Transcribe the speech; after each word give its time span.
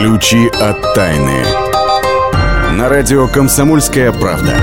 Ключи 0.00 0.48
от 0.48 0.94
тайны. 0.94 1.44
На 2.72 2.88
радио 2.88 3.28
«Комсомольская 3.28 4.10
правда». 4.12 4.56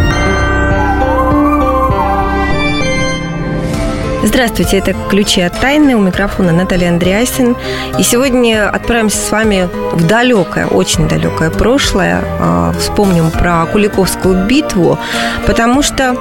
Здравствуйте, 4.24 4.80
это 4.80 4.96
«Ключи 5.12 5.42
от 5.42 5.60
тайны». 5.60 5.96
У 5.96 6.02
микрофона 6.02 6.52
Наталья 6.52 6.90
Андреасин. 6.90 7.56
И 8.00 8.04
сегодня 8.04 8.68
отправимся 8.68 9.18
с 9.18 9.30
вами 9.30 9.70
в 9.94 10.08
далекое, 10.08 10.66
очень 10.66 11.08
далекое 11.08 11.52
прошлое. 11.52 12.24
А, 12.40 12.74
вспомним 12.80 13.30
про 13.30 13.68
Куликовскую 13.68 14.48
битву, 14.48 14.98
потому 15.46 15.84
что 15.84 16.16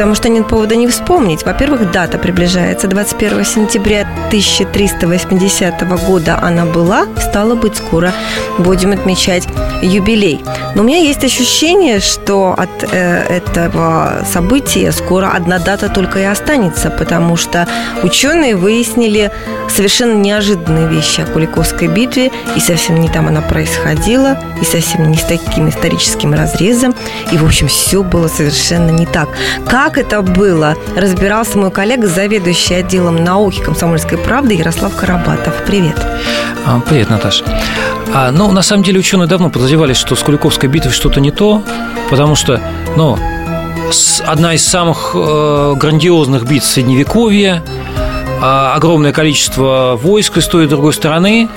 потому 0.00 0.14
что 0.14 0.30
нет 0.30 0.48
повода 0.48 0.76
не 0.76 0.86
вспомнить. 0.86 1.44
Во-первых, 1.44 1.90
дата 1.90 2.16
приближается. 2.16 2.88
21 2.88 3.44
сентября 3.44 4.08
1380 4.28 6.06
года 6.06 6.38
она 6.40 6.64
была. 6.64 7.06
Стало 7.18 7.54
быть, 7.54 7.76
скоро 7.76 8.10
будем 8.56 8.92
отмечать 8.92 9.46
юбилей. 9.82 10.40
Но 10.74 10.82
у 10.82 10.86
меня 10.86 10.96
есть 10.96 11.22
ощущение, 11.22 12.00
что 12.00 12.54
от 12.56 12.70
э, 12.90 13.26
этого 13.28 14.24
события 14.24 14.90
скоро 14.92 15.32
одна 15.32 15.58
дата 15.58 15.90
только 15.90 16.20
и 16.20 16.24
останется, 16.24 16.88
потому 16.88 17.36
что 17.36 17.68
ученые 18.02 18.56
выяснили 18.56 19.30
совершенно 19.68 20.14
неожиданные 20.14 20.88
вещи 20.88 21.20
о 21.20 21.26
Куликовской 21.26 21.88
битве, 21.88 22.30
и 22.56 22.60
совсем 22.60 23.00
не 23.00 23.08
там 23.08 23.28
она 23.28 23.40
происходила, 23.40 24.38
и 24.60 24.64
совсем 24.64 25.10
не 25.10 25.16
с 25.16 25.22
таким 25.22 25.68
историческим 25.68 26.32
разрезом, 26.34 26.94
и, 27.32 27.36
в 27.36 27.44
общем, 27.44 27.68
все 27.68 28.02
было 28.02 28.28
совершенно 28.28 28.90
не 28.90 29.06
так. 29.06 29.28
Как 29.68 29.89
это 29.98 30.22
было, 30.22 30.76
разбирался 30.96 31.58
мой 31.58 31.70
коллега, 31.70 32.06
заведующий 32.06 32.74
отделом 32.74 33.22
науки 33.24 33.60
комсомольской 33.60 34.18
правды 34.18 34.54
Ярослав 34.54 34.94
Карабатов. 34.94 35.54
Привет. 35.66 35.96
А, 36.66 36.80
привет, 36.80 37.10
Наташа. 37.10 37.44
А, 38.12 38.30
ну, 38.30 38.50
на 38.50 38.62
самом 38.62 38.82
деле, 38.82 38.98
ученые 38.98 39.28
давно 39.28 39.50
подозревали, 39.50 39.92
что 39.92 40.16
с 40.16 40.22
Куликовской 40.22 40.68
битвой 40.68 40.92
что-то 40.92 41.20
не 41.20 41.30
то, 41.30 41.62
потому 42.10 42.34
что, 42.34 42.60
ну, 42.96 43.18
одна 44.26 44.54
из 44.54 44.66
самых 44.66 45.12
э, 45.14 45.74
грандиозных 45.76 46.44
битв 46.44 46.66
Средневековья, 46.66 47.62
огромное 48.40 49.12
количество 49.12 49.98
войск 50.00 50.38
и 50.38 50.40
с 50.40 50.46
той 50.46 50.64
и 50.64 50.68
другой 50.68 50.92
стороны, 50.92 51.48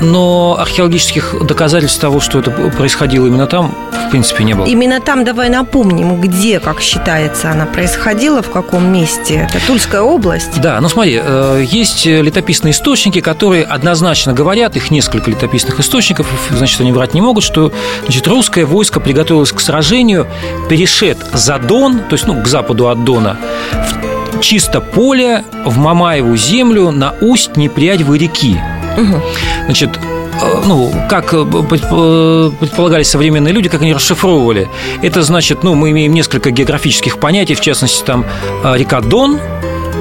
но 0.00 0.56
археологических 0.58 1.46
доказательств 1.46 2.00
того, 2.00 2.20
что 2.20 2.38
это 2.38 2.50
происходило 2.50 3.26
именно 3.26 3.46
там, 3.46 3.74
в 4.06 4.10
принципе, 4.10 4.44
не 4.44 4.54
было. 4.54 4.66
Именно 4.66 5.00
там 5.00 5.24
давай 5.24 5.48
напомним, 5.48 6.20
где, 6.20 6.60
как 6.60 6.80
считается, 6.80 7.50
она 7.50 7.66
происходила, 7.66 8.42
в 8.42 8.50
каком 8.50 8.92
месте. 8.92 9.48
Это 9.50 9.66
Тульская 9.66 10.02
область. 10.02 10.60
Да, 10.60 10.80
ну 10.80 10.88
смотри, 10.88 11.20
э, 11.22 11.64
есть 11.66 12.06
летописные 12.06 12.72
источники, 12.72 13.20
которые 13.20 13.64
однозначно 13.64 14.32
говорят, 14.32 14.76
их 14.76 14.90
несколько 14.90 15.30
летописных 15.30 15.80
источников, 15.80 16.26
значит, 16.50 16.80
они 16.80 16.92
врать 16.92 17.14
не 17.14 17.20
могут, 17.20 17.44
что 17.44 17.72
значит, 18.04 18.26
русское 18.28 18.64
войско 18.64 19.00
приготовилось 19.00 19.52
к 19.52 19.60
сражению, 19.60 20.26
перешед 20.68 21.18
за 21.32 21.58
Дон, 21.58 22.00
то 22.00 22.14
есть 22.14 22.26
ну, 22.26 22.40
к 22.42 22.46
западу 22.46 22.88
от 22.88 23.04
Дона, 23.04 23.36
в 23.72 23.95
чисто 24.40 24.80
поле, 24.80 25.44
в 25.64 25.78
Мамаеву 25.78 26.36
землю 26.36 26.90
на 26.90 27.14
усть 27.20 27.56
Непрядьвы 27.56 28.18
реки. 28.18 28.56
Угу. 28.96 29.22
Значит, 29.66 29.90
э, 29.96 30.62
ну, 30.66 30.92
как 31.08 31.32
э, 31.34 31.44
э, 31.44 32.50
предполагали 32.60 33.02
современные 33.02 33.52
люди, 33.52 33.68
как 33.68 33.82
они 33.82 33.92
расшифровывали, 33.92 34.68
это 35.02 35.22
значит, 35.22 35.62
ну, 35.62 35.74
мы 35.74 35.90
имеем 35.90 36.12
несколько 36.12 36.50
географических 36.50 37.18
понятий, 37.18 37.54
в 37.54 37.60
частности, 37.60 38.04
там 38.04 38.24
река 38.64 39.00
Дон 39.00 39.38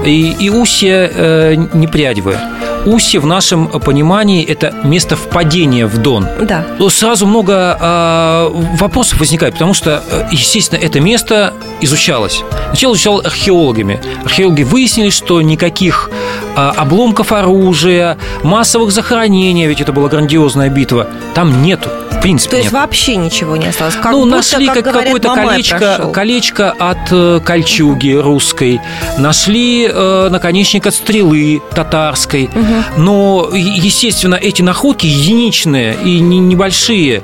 и, 0.05 0.35
и 0.39 0.49
устье 0.49 1.11
э, 1.13 1.55
Непрядьвы. 1.73 2.37
Устье 2.85 3.19
в 3.19 3.25
нашем 3.25 3.67
понимании– 3.67 4.43
это 4.47 4.73
место 4.83 5.15
впадения 5.15 5.87
в 5.87 5.97
Дон. 5.97 6.27
Да. 6.41 6.65
Сразу 6.89 7.25
много 7.25 7.77
э, 7.79 8.49
вопросов 8.77 9.19
возникает, 9.19 9.53
потому 9.53 9.73
что, 9.73 10.03
естественно, 10.31 10.79
это 10.79 10.99
место 10.99 11.53
изучалось. 11.81 12.43
Сначала 12.67 12.93
изучалось 12.93 13.25
археологами. 13.25 13.99
Археологи 14.23 14.63
выяснили, 14.63 15.09
что 15.09 15.41
никаких 15.41 16.09
э, 16.55 16.59
обломков 16.59 17.31
оружия, 17.31 18.17
массовых 18.43 18.91
захоронений, 18.91 19.65
ведь 19.67 19.81
это 19.81 19.91
была 19.91 20.07
грандиозная 20.09 20.69
битва, 20.69 21.07
там 21.33 21.63
нету 21.63 21.89
принципе 22.25 22.51
То 22.51 22.57
есть 22.57 22.71
нет. 22.71 22.81
вообще 22.81 23.15
ничего 23.17 23.55
не 23.55 23.67
осталось? 23.67 23.93
Как 23.93 24.11
ну, 24.11 24.23
будто, 24.23 24.37
нашли 24.37 24.65
как, 24.65 24.83
как 24.83 24.93
какое-то 24.93 25.35
колечко, 25.35 26.09
колечко 26.11 26.71
от 26.71 27.11
э, 27.11 27.39
кольчуги 27.45 28.13
русской, 28.13 28.81
нашли 29.19 29.87
э, 29.87 30.29
наконечник 30.31 30.87
от 30.87 30.95
стрелы 30.95 31.61
татарской, 31.75 32.45
угу. 32.45 33.01
но, 33.01 33.49
естественно, 33.53 34.35
эти 34.35 34.63
находки 34.63 35.05
единичные 35.05 35.95
и 36.03 36.19
не, 36.19 36.39
небольшие, 36.39 37.21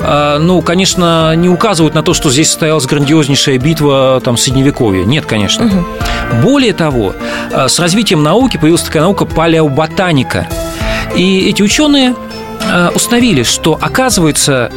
э, 0.00 0.38
ну, 0.38 0.62
конечно, 0.62 1.34
не 1.34 1.48
указывают 1.48 1.96
на 1.96 2.04
то, 2.04 2.14
что 2.14 2.30
здесь 2.30 2.48
состоялась 2.48 2.86
грандиознейшая 2.86 3.58
битва 3.58 4.22
там, 4.24 4.36
Средневековья. 4.36 5.04
Нет, 5.04 5.26
конечно. 5.26 5.66
Угу. 5.66 6.42
Более 6.42 6.74
того, 6.74 7.14
э, 7.50 7.66
с 7.66 7.80
развитием 7.80 8.22
науки 8.22 8.56
появилась 8.56 8.82
такая 8.82 9.02
наука 9.02 9.24
палеоботаника. 9.24 10.46
И 11.16 11.48
эти 11.48 11.62
ученые 11.62 12.14
установили, 12.94 13.42
что, 13.42 13.78
оказывается, 13.80 14.70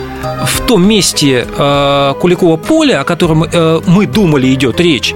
в 0.45 0.61
том 0.65 0.87
месте 0.87 1.47
э, 1.47 2.13
Куликова 2.19 2.57
поля, 2.57 3.01
о 3.01 3.03
котором 3.03 3.43
э, 3.43 3.81
мы 3.85 4.05
думали 4.05 4.53
идет 4.53 4.79
речь, 4.79 5.15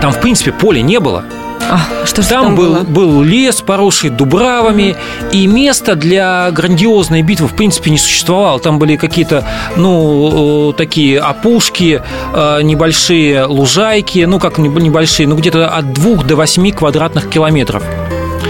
там, 0.00 0.12
в 0.12 0.20
принципе, 0.20 0.52
поля 0.52 0.80
не 0.80 1.00
было. 1.00 1.24
А, 1.70 1.80
что 2.04 2.28
там, 2.28 2.44
там 2.44 2.56
был, 2.56 2.74
было? 2.74 2.84
был 2.84 3.22
лес, 3.22 3.62
поросший 3.62 4.10
дубравами, 4.10 4.96
и 5.32 5.46
место 5.46 5.94
для 5.94 6.50
грандиозной 6.50 7.22
битвы, 7.22 7.48
в 7.48 7.54
принципе, 7.54 7.90
не 7.90 7.98
существовало. 7.98 8.60
Там 8.60 8.78
были 8.78 8.96
какие-то, 8.96 9.46
ну, 9.76 10.74
такие 10.76 11.18
опушки, 11.20 12.02
небольшие 12.34 13.46
лужайки, 13.46 14.24
ну, 14.24 14.38
как 14.38 14.58
небольшие, 14.58 15.26
ну, 15.26 15.36
где-то 15.36 15.68
от 15.68 15.94
двух 15.94 16.26
до 16.26 16.36
восьми 16.36 16.70
квадратных 16.70 17.30
километров. 17.30 17.82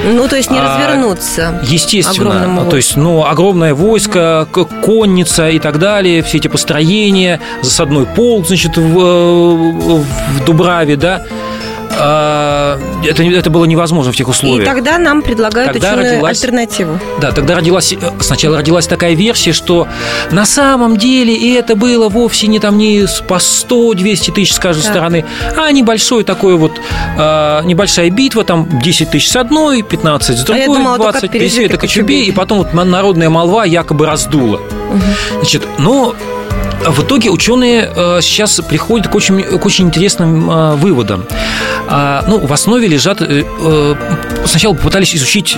Ну, 0.05 0.29
то 0.29 0.37
есть 0.37 0.51
не 0.51 0.59
а, 0.59 0.63
развернуться. 0.63 1.61
Естественно. 1.65 2.67
То 2.69 2.77
есть, 2.77 2.97
ну, 2.97 3.25
огромное 3.25 3.75
войско, 3.75 4.47
конница 4.85 5.49
и 5.49 5.59
так 5.59 5.79
далее, 5.79 6.23
все 6.23 6.39
эти 6.39 6.49
построения, 6.49 7.41
засадной 7.63 8.07
полк, 8.07 8.47
значит, 8.47 8.77
в, 8.77 10.03
в 10.03 10.45
Дубраве, 10.45 10.97
да, 10.97 11.25
это, 12.05 13.23
это 13.23 13.51
было 13.51 13.65
невозможно 13.65 14.13
в 14.13 14.17
тех 14.17 14.29
условиях. 14.29 14.63
И 14.63 14.65
тогда 14.65 14.99
нам 14.99 15.23
предлагают 15.23 15.73
тогда 15.73 15.97
родилась, 15.97 16.43
альтернативу. 16.43 16.99
Да, 17.21 17.33
тогда 17.33 17.57
родилась, 17.57 17.93
э, 17.93 17.97
сначала 18.21 18.59
родилась 18.59 18.87
такая 18.87 19.15
версия, 19.15 19.53
что 19.53 19.87
на 20.31 20.45
самом 20.45 20.97
деле 20.97 21.35
и 21.35 21.53
это 21.53 21.77
было 21.77 22.09
вовсе 22.09 22.47
не 22.47 22.59
там 22.59 22.79
не 22.79 23.07
по 23.27 23.35
100-200 23.35 24.33
тысяч 24.33 24.55
с 24.55 24.59
каждой 24.59 24.83
так. 24.83 24.93
стороны, 24.93 25.25
а 25.57 25.71
небольшой 25.71 26.25
такой 26.25 26.57
вот, 26.57 26.73
э, 27.17 27.61
небольшая 27.65 28.11
битва, 28.11 28.45
там 28.45 28.69
10 28.83 29.11
тысяч 29.11 29.31
с 29.31 29.37
одной, 29.37 29.83
15 29.83 30.39
с 30.39 30.45
другой, 30.45 30.65
а 30.65 30.67
думала, 30.67 30.97
20 30.99 31.31
тысяч 31.31 31.59
это 31.59 31.77
Кочубей, 31.77 32.25
и 32.25 32.33
потом 32.33 32.59
вот 32.59 32.73
народная 32.73 33.31
молва 33.31 33.65
якобы 33.65 34.07
раздула. 34.07 34.57
Угу. 34.57 35.41
Значит, 35.41 35.63
но 35.79 36.15
в 36.91 37.03
итоге 37.03 37.31
ученые 37.31 37.91
э, 37.95 38.19
сейчас 38.21 38.61
приходят 38.61 39.09
к 39.09 39.15
очень, 39.15 39.43
к 39.43 39.65
очень 39.65 39.87
интересным 39.87 40.51
э, 40.51 40.75
выводам. 40.77 41.25
А, 41.89 42.25
ну, 42.29 42.39
в 42.39 42.53
основе 42.53 42.87
лежат... 42.87 43.21
Э, 43.21 43.95
сначала 44.47 44.75
попытались 44.75 45.15
изучить 45.15 45.57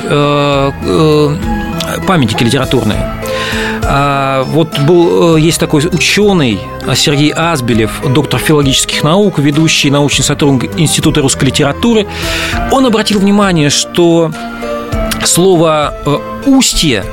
памятники 2.07 2.45
литературные. 2.45 3.13
А, 3.83 4.45
вот 4.45 4.79
был, 4.81 5.37
есть 5.37 5.59
такой 5.61 5.85
ученый 5.87 6.61
Сергей 6.95 7.33
Азбелев, 7.35 7.91
доктор 8.09 8.41
филологических 8.41 9.03
наук, 9.03 9.39
ведущий 9.39 9.91
научный 9.91 10.23
сотрудник 10.23 10.71
Института 10.79 11.21
русской 11.21 11.47
литературы. 11.47 12.07
Он 12.71 12.87
обратил 12.87 13.19
внимание, 13.19 13.71
что 13.71 14.31
слово 15.25 15.95
«устье» 16.47 17.05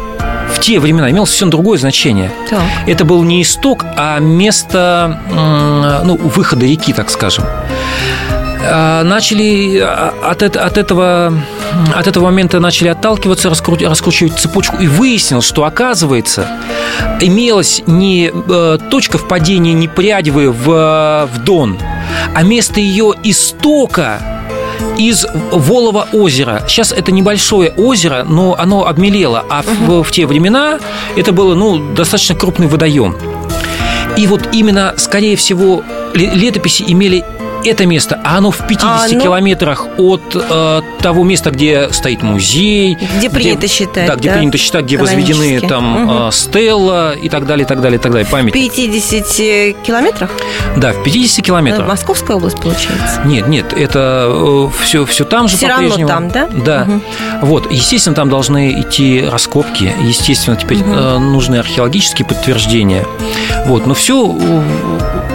в 0.54 0.60
те 0.60 0.80
времена 0.80 1.10
имел 1.12 1.26
совсем 1.26 1.50
другое 1.50 1.78
значение. 1.78 2.32
Так. 2.50 2.62
Это 2.88 3.06
был 3.06 3.24
не 3.24 3.42
исток, 3.42 3.86
а 3.98 4.20
место 4.20 5.20
ну, 6.04 6.18
выхода 6.18 6.66
реки, 6.66 6.94
так 6.94 7.10
скажем 7.10 7.46
а, 8.66 9.04
начали 9.04 9.80
а, 9.80 10.14
от, 10.24 10.44
от, 10.44 10.78
этого, 10.78 11.34
от 11.94 12.08
этого 12.08 12.26
момента 12.26 12.60
начали 12.60 12.88
отталкиваться, 12.88 13.50
раскручивать 13.50 14.40
цепочку, 14.40 14.78
и 14.78 14.88
выяснилось, 14.88 15.46
что, 15.46 15.66
оказывается, 15.66 16.48
имелась 17.20 17.84
не 17.88 18.32
э, 18.34 18.78
точка 18.90 19.18
впадения 19.18 19.74
Непрядьвы 19.74 20.52
в, 20.52 21.30
в 21.32 21.44
Дон, 21.44 21.78
а 22.34 22.44
место 22.44 22.80
ее 22.80 23.14
истока 23.24 24.33
из 24.98 25.26
Волова 25.52 26.08
озера. 26.14 26.64
Сейчас 26.68 26.92
это 26.92 27.12
небольшое 27.12 27.72
озеро, 27.72 28.26
но 28.28 28.56
оно 28.58 28.86
обмелело, 28.86 29.44
а 29.50 29.64
в, 29.64 30.04
в 30.04 30.12
те 30.12 30.26
времена 30.26 30.80
это 31.16 31.32
было 31.32 31.56
ну, 31.56 31.94
достаточно 31.94 32.36
крупный 32.36 32.68
водоем. 32.68 33.16
И 34.16 34.28
вот 34.28 34.50
именно, 34.52 34.94
скорее 34.98 35.36
всего, 35.36 35.84
летописи 36.14 36.84
имели 36.88 37.26
это 37.66 37.86
место, 37.86 38.20
а 38.24 38.38
оно 38.38 38.52
в 38.52 38.68
50 38.68 38.84
а, 38.84 39.08
ну... 39.14 39.22
километрах 39.22 39.88
от 39.98 40.36
э, 40.36 40.82
того 41.02 41.24
места, 41.24 41.52
где 41.52 41.90
стоит 41.92 42.22
музей. 42.24 42.98
Где 43.18 43.30
принято 43.30 43.60
где, 43.60 43.68
считать. 43.68 44.08
Да, 44.08 44.16
где 44.16 44.30
да? 44.30 44.38
принято 44.38 44.58
считать, 44.58 44.86
где 44.86 44.98
возведены 44.98 45.60
там 45.62 46.04
угу. 46.04 46.28
э, 46.28 46.32
стелла 46.32 47.14
и 47.14 47.30
так 47.30 47.46
далее, 47.46 47.66
и 47.66 47.68
так 47.68 47.82
далее, 47.82 48.00
и 48.00 48.02
так 48.02 48.12
далее. 48.12 48.28
Память. 48.30 48.54
В 48.54 48.54
50 48.54 49.84
километрах? 49.84 50.32
Да, 50.78 50.94
в 50.94 51.04
50 51.04 51.46
километрах. 51.46 51.88
Московская 51.88 52.38
область, 52.38 52.60
получается? 52.60 53.22
Нет, 53.26 53.48
нет, 53.48 53.74
это 53.74 54.28
э, 54.30 54.68
все, 54.84 55.06
все 55.06 55.26
там 55.26 55.48
же 55.48 55.58
все 55.58 55.68
по-прежнему. 55.68 56.10
равно 56.10 56.30
там, 56.30 56.50
да? 56.50 56.86
Да. 56.86 56.88
Угу. 56.88 57.02
Вот, 57.48 57.72
естественно, 57.72 58.16
там 58.16 58.30
должны 58.30 58.82
идти 58.82 59.24
раскопки, 59.26 59.94
естественно, 60.02 60.56
теперь 60.56 60.82
угу. 60.82 60.92
э, 60.94 61.18
нужны 61.20 61.58
археологические 61.58 62.26
подтверждения. 62.26 63.06
Вот, 63.66 63.86
но 63.86 63.94
все 63.94 64.26
в 64.26 65.33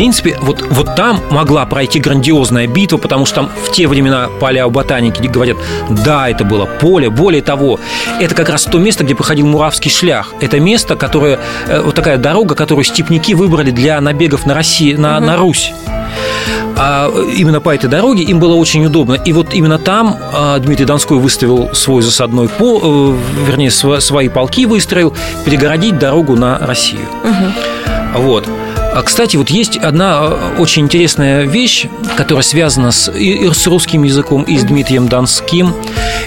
принципе, 0.00 0.38
вот, 0.40 0.64
вот 0.70 0.96
там 0.96 1.20
могла 1.30 1.66
пройти 1.66 2.00
грандиозная 2.00 2.66
битва, 2.66 2.96
потому 2.96 3.26
что 3.26 3.34
там 3.36 3.50
в 3.66 3.70
те 3.70 3.86
времена 3.86 4.30
палеоботаники 4.40 5.26
говорят, 5.26 5.58
да, 5.90 6.30
это 6.30 6.42
было 6.42 6.64
поле. 6.64 7.10
Более 7.10 7.42
того, 7.42 7.78
это 8.18 8.34
как 8.34 8.48
раз 8.48 8.64
то 8.64 8.78
место, 8.78 9.04
где 9.04 9.14
проходил 9.14 9.46
Муравский 9.46 9.90
шлях. 9.90 10.32
Это 10.40 10.58
место, 10.58 10.96
которое, 10.96 11.38
э, 11.66 11.82
вот 11.82 11.94
такая 11.94 12.16
дорога, 12.16 12.54
которую 12.54 12.86
степняки 12.86 13.34
выбрали 13.34 13.72
для 13.72 14.00
набегов 14.00 14.46
на, 14.46 14.54
России, 14.54 14.94
на, 14.94 15.18
угу. 15.18 15.26
на 15.26 15.36
Русь. 15.36 15.70
А 16.78 17.12
именно 17.36 17.60
по 17.60 17.74
этой 17.74 17.90
дороге 17.90 18.22
им 18.22 18.40
было 18.40 18.54
очень 18.54 18.86
удобно. 18.86 19.16
И 19.26 19.34
вот 19.34 19.52
именно 19.52 19.78
там 19.78 20.16
а, 20.32 20.58
Дмитрий 20.60 20.86
Донской 20.86 21.18
выставил 21.18 21.74
свой 21.74 22.00
засадной 22.00 22.48
пол, 22.48 22.80
э, 22.82 23.16
вернее, 23.46 23.70
свои 23.70 24.30
полки 24.30 24.64
выстроил, 24.64 25.14
перегородить 25.44 25.98
дорогу 25.98 26.36
на 26.36 26.56
Россию. 26.58 27.04
Угу. 27.22 28.22
Вот. 28.22 28.48
А, 28.92 29.02
кстати, 29.02 29.36
вот 29.36 29.50
есть 29.50 29.76
одна 29.76 30.18
а, 30.20 30.54
очень 30.58 30.82
интересная 30.82 31.44
вещь, 31.44 31.86
которая 32.16 32.42
связана 32.42 32.90
с, 32.90 33.10
и, 33.10 33.48
с 33.52 33.66
русским 33.66 34.02
языком, 34.02 34.42
и 34.42 34.58
с 34.58 34.64
Дмитрием 34.64 35.08
Донским. 35.08 35.74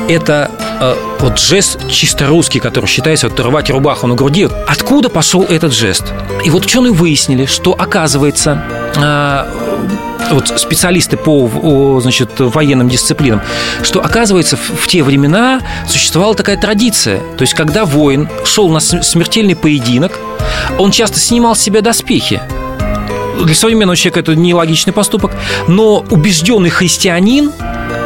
Это 0.08 0.50
э, 0.80 0.96
вот 1.20 1.40
жест 1.40 1.80
чисто 1.90 2.28
русский, 2.28 2.60
который 2.60 2.86
считается 2.86 3.30
вот, 3.30 3.40
рвать 3.40 3.70
рубаху 3.70 4.08
на 4.08 4.16
груди. 4.16 4.48
Откуда 4.68 5.10
пошел 5.10 5.44
этот 5.44 5.74
жест? 5.74 6.14
И 6.46 6.50
вот 6.50 6.66
ученые 6.66 6.94
выяснили, 6.94 7.46
что 7.46 7.74
оказывается 7.74 8.64
э, 8.96 9.63
вот 10.34 10.60
специалисты 10.60 11.18
по 11.18 12.00
значит, 12.02 12.32
военным 12.38 12.90
дисциплинам, 12.90 13.42
что, 13.84 14.04
оказывается, 14.04 14.58
в, 14.58 14.88
те 14.88 15.04
времена 15.04 15.62
существовала 15.88 16.36
такая 16.36 16.58
традиция. 16.58 17.20
То 17.38 17.42
есть, 17.42 17.54
когда 17.54 17.86
воин 17.86 18.30
шел 18.46 18.70
на 18.70 18.80
смертельный 18.80 19.56
поединок, 19.56 20.20
он 20.78 20.92
часто 20.92 21.20
снимал 21.20 21.56
с 21.56 21.60
себя 21.60 21.82
доспехи. 21.82 22.42
Для 23.44 23.56
современного 23.56 23.96
человека 23.96 24.20
это 24.20 24.36
нелогичный 24.36 24.94
поступок, 24.94 25.32
но 25.68 26.06
убежденный 26.10 26.70
христианин 26.70 27.52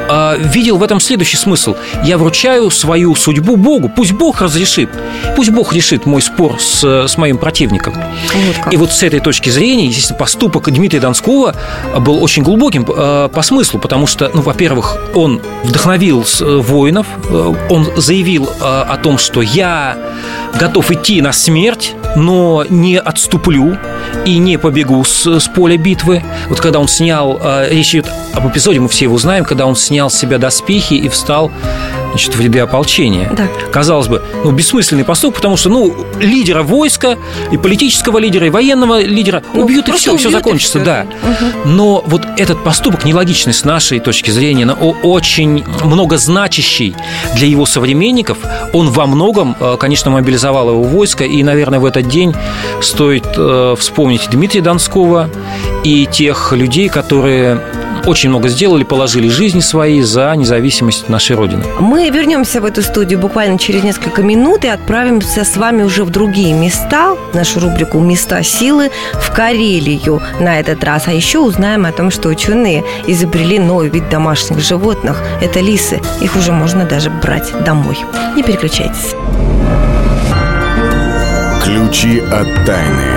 э, 0.09 0.37
видел 0.39 0.77
в 0.77 0.83
этом 0.83 0.99
следующий 0.99 1.37
смысл. 1.37 1.75
Я 2.03 2.17
вручаю 2.17 2.69
свою 2.69 3.15
судьбу 3.15 3.55
Богу. 3.55 3.91
Пусть 3.93 4.11
Бог 4.11 4.41
разрешит. 4.41 4.89
Пусть 5.35 5.49
Бог 5.49 5.73
решит 5.73 6.05
мой 6.05 6.21
спор 6.21 6.59
с, 6.59 6.83
с 7.07 7.17
моим 7.17 7.37
противником. 7.37 7.93
Вот 7.93 8.73
И 8.73 8.77
вот 8.77 8.91
с 8.91 9.03
этой 9.03 9.19
точки 9.19 9.49
зрения, 9.49 9.87
естественно, 9.87 10.19
поступок 10.19 10.71
Дмитрия 10.71 10.99
Донского 10.99 11.55
был 11.99 12.23
очень 12.23 12.43
глубоким 12.43 12.85
э, 12.87 13.29
по 13.33 13.41
смыслу, 13.41 13.79
потому 13.79 14.07
что, 14.07 14.31
ну, 14.33 14.41
во-первых, 14.41 14.97
он 15.15 15.41
вдохновил 15.63 16.25
э, 16.41 16.57
воинов, 16.57 17.07
э, 17.29 17.53
он 17.69 17.87
заявил 17.95 18.45
э, 18.45 18.63
о 18.63 18.97
том, 18.97 19.17
что 19.17 19.41
я 19.41 19.97
готов 20.59 20.91
идти 20.91 21.21
на 21.21 21.31
смерть, 21.31 21.93
но 22.15 22.65
не 22.69 22.97
отступлю 22.97 23.77
и 24.25 24.37
не 24.37 24.57
побегу 24.57 25.03
с, 25.03 25.39
с 25.39 25.47
поля 25.47 25.77
битвы. 25.77 26.23
Вот 26.49 26.59
когда 26.59 26.79
он 26.79 26.87
снял, 26.87 27.39
э, 27.41 27.69
речь 27.71 27.93
идет 27.93 28.07
об 28.37 28.47
эпизоде, 28.47 28.79
мы 28.79 28.87
все 28.87 29.05
его 29.05 29.17
знаем, 29.17 29.45
когда 29.45 29.65
он 29.65 29.75
снял 29.75 30.09
с 30.09 30.15
себя 30.15 30.37
доспехи 30.37 30.93
и 30.93 31.09
встал 31.09 31.51
значит, 32.11 32.35
в 32.35 32.39
ряды 32.39 32.59
ополчения. 32.59 33.29
Да. 33.35 33.47
Казалось 33.71 34.07
бы, 34.07 34.21
ну, 34.43 34.51
бессмысленный 34.51 35.03
поступок, 35.03 35.37
потому 35.37 35.57
что, 35.57 35.69
ну, 35.69 35.93
лидера 36.19 36.63
войска, 36.63 37.17
и 37.51 37.57
политического 37.57 38.19
лидера, 38.19 38.47
и 38.47 38.49
военного 38.49 39.01
лидера 39.01 39.43
ну, 39.53 39.63
убьют, 39.63 39.87
и 39.89 39.91
все, 39.91 40.11
убьют, 40.11 40.21
все 40.21 40.29
закончится, 40.29 40.79
и 40.79 40.81
все. 40.81 40.85
да. 40.85 41.05
Угу. 41.23 41.69
Но 41.69 42.03
вот 42.05 42.25
этот 42.37 42.63
поступок 42.63 43.05
нелогичный 43.05 43.53
с 43.53 43.63
нашей 43.65 43.99
точки 43.99 44.31
зрения, 44.31 44.65
но 44.65 44.73
очень 44.73 45.63
многозначащий 45.83 46.95
для 47.35 47.47
его 47.47 47.65
современников. 47.65 48.37
Он 48.73 48.89
во 48.89 49.05
многом, 49.07 49.55
э, 49.59 49.77
конечно, 49.79 50.11
мобилизовал 50.11 50.69
его 50.69 50.83
войско, 50.83 51.23
и, 51.23 51.43
наверное, 51.43 51.79
в 51.79 51.85
этот 51.85 52.07
день 52.07 52.35
стоит 52.81 53.25
э, 53.35 53.75
вспомнить 53.77 54.27
Дмитрия 54.29 54.61
Донского 54.61 55.29
и 55.83 56.05
тех 56.05 56.51
людей, 56.53 56.89
которые 56.89 57.61
очень 58.07 58.29
много 58.29 58.47
сделали, 58.47 58.83
положили 58.83 59.27
жизни 59.27 59.59
свои 59.59 60.01
за 60.01 60.33
независимость 60.35 61.09
нашей 61.09 61.35
Родины. 61.35 61.63
Мы 61.79 62.09
вернемся 62.09 62.61
в 62.61 62.65
эту 62.65 62.81
студию 62.81 63.19
буквально 63.19 63.59
через 63.59 63.83
несколько 63.83 64.21
минут 64.23 64.63
и 64.63 64.69
отправимся 64.69 65.43
с 65.43 65.57
вами 65.57 65.83
уже 65.83 66.03
в 66.03 66.09
другие 66.09 66.53
места, 66.53 67.15
в 67.31 67.35
нашу 67.35 67.59
рубрику 67.59 67.99
«Места 67.99 68.41
силы» 68.43 68.91
в 69.13 69.31
Карелию 69.31 70.21
на 70.39 70.59
этот 70.59 70.83
раз. 70.83 71.07
А 71.07 71.11
еще 71.11 71.39
узнаем 71.39 71.85
о 71.85 71.91
том, 71.91 72.09
что 72.09 72.29
ученые 72.29 72.83
изобрели 73.07 73.59
новый 73.59 73.89
вид 73.89 74.09
домашних 74.09 74.59
животных. 74.59 75.21
Это 75.41 75.59
лисы. 75.59 75.99
Их 76.21 76.35
уже 76.35 76.51
можно 76.53 76.85
даже 76.85 77.09
брать 77.09 77.51
домой. 77.65 77.97
Не 78.35 78.43
переключайтесь. 78.43 79.15
Ключи 81.63 82.19
от 82.19 82.65
тайны. 82.65 83.16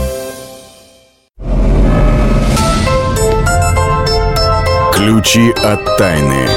Ключи 5.03 5.49
от 5.49 5.97
тайны. 5.97 6.47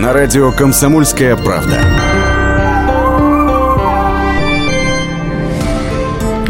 На 0.00 0.12
радио 0.12 0.50
«Комсомольская 0.50 1.36
правда». 1.36 1.78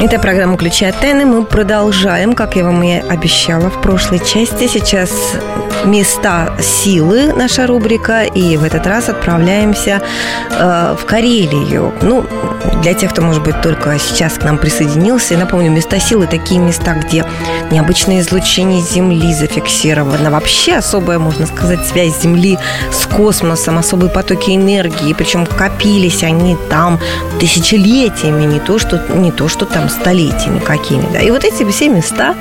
Это 0.03 0.19
программа 0.19 0.57
«Ключи 0.57 0.85
от 0.85 0.99
тайны». 0.99 1.25
Мы 1.25 1.45
продолжаем, 1.45 2.33
как 2.33 2.57
я 2.57 2.65
вам 2.65 2.83
и 2.83 2.95
обещала 2.95 3.71
в 3.71 3.81
прошлой 3.81 4.19
части. 4.19 4.67
Сейчас 4.67 5.13
места 5.85 6.57
силы, 6.61 7.33
наша 7.33 7.69
рубрика, 7.69 8.25
и 8.25 8.57
в 8.57 8.65
этот 8.65 8.85
раз 8.85 9.09
отправляемся 9.09 10.03
э, 10.51 10.97
в 11.01 11.05
Карелию. 11.05 11.93
Ну, 12.03 12.25
для 12.83 12.95
тех, 12.95 13.13
кто, 13.13 13.23
может 13.23 13.45
быть, 13.45 13.61
только 13.61 13.97
сейчас 14.01 14.35
к 14.35 14.43
нам 14.43 14.59
присоединился, 14.59 15.35
я 15.35 15.41
напомню, 15.41 15.71
места 15.71 16.01
силы– 16.01 16.27
такие 16.31 16.61
места, 16.61 16.95
где 16.95 17.25
необычное 17.71 18.21
излучение 18.21 18.81
Земли 18.81 19.33
зафиксировано. 19.33 20.31
Вообще 20.31 20.75
особая, 20.75 21.21
можно 21.21 21.47
сказать, 21.47 21.87
связь 21.87 22.21
Земли 22.21 22.59
с 22.91 23.07
космосом, 23.07 23.79
особые 23.79 24.11
потоки 24.11 24.51
энергии, 24.51 25.13
причем 25.13 25.47
копились 25.47 26.25
они 26.25 26.57
там 26.69 26.99
тысячелетиями, 27.39 28.45
не 28.45 28.59
то, 28.59 28.79
что, 28.79 29.01
не 29.15 29.31
то, 29.31 29.49
что 29.49 29.65
там 29.65 29.89
столетиями 29.93 30.59
какими. 30.59 31.05
Да. 31.13 31.21
И 31.21 31.31
вот 31.31 31.45
эти 31.45 31.65
все 31.71 31.89
места 31.89 32.35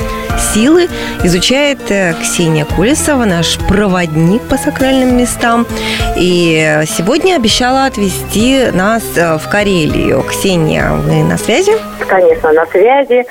силы 0.53 0.87
изучает 1.23 1.79
э, 1.89 2.13
Ксения 2.21 2.65
Колесова, 2.65 3.25
наш 3.25 3.57
проводник 3.67 4.41
по 4.43 4.57
сакральным 4.57 5.17
местам. 5.17 5.67
И 6.17 6.83
сегодня 6.87 7.35
обещала 7.35 7.85
отвезти 7.85 8.71
нас 8.73 9.03
э, 9.15 9.37
в 9.37 9.49
Карелию. 9.49 10.23
Ксения, 10.23 10.91
вы 10.91 11.23
на 11.23 11.37
связи? 11.37 11.73
Конечно, 12.07 12.51
на 12.51 12.65
связи. 12.65 13.25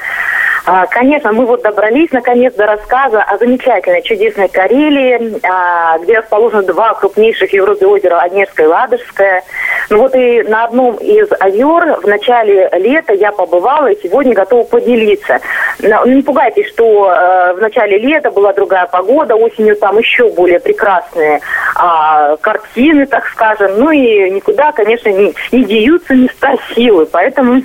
А, 0.67 0.87
конечно, 0.87 1.33
мы 1.33 1.47
вот 1.47 1.63
добрались 1.63 2.11
наконец 2.13 2.55
до 2.55 2.67
рассказа 2.67 3.23
о 3.23 3.39
замечательной, 3.39 4.03
чудесной 4.03 4.49
Карелии, 4.49 5.41
а, 5.47 5.99
где 5.99 6.19
расположены 6.19 6.63
два 6.65 6.95
крупнейших 6.95 7.51
в 7.51 7.53
Европе 7.53 7.87
озера 7.87 8.21
Онежское 8.21 8.67
и 8.67 8.69
Ладожское. 8.69 9.43
Ну 9.89 9.99
вот 9.99 10.15
и 10.15 10.43
на 10.43 10.65
одном 10.65 10.97
из 10.97 11.29
озер 11.39 12.01
в 12.01 12.07
начале 12.07 12.69
лета 12.75 13.13
я 13.15 13.33
побывала 13.33 13.89
и 13.89 14.01
сегодня 14.03 14.35
готова 14.35 14.65
поделиться. 14.65 15.41
Не 15.81 16.23
пугайтесь, 16.23 16.69
что 16.69 17.11
э, 17.11 17.55
в 17.55 17.61
начале 17.61 17.99
лета 17.99 18.31
была 18.31 18.53
другая 18.53 18.87
погода, 18.87 19.35
осенью 19.35 19.77
там 19.77 19.99
еще 19.99 20.31
более 20.31 20.61
прекрасные 20.61 21.41
а, 21.75 22.37
картины, 22.37 23.07
так 23.07 23.27
скажем. 23.29 23.79
Ну 23.79 23.91
и 23.91 24.31
никуда, 24.31 24.73
конечно, 24.73 25.09
не, 25.09 25.35
не 25.53 25.65
деются 25.65 26.15
места 26.15 26.55
силы, 26.75 27.07
поэтому 27.07 27.63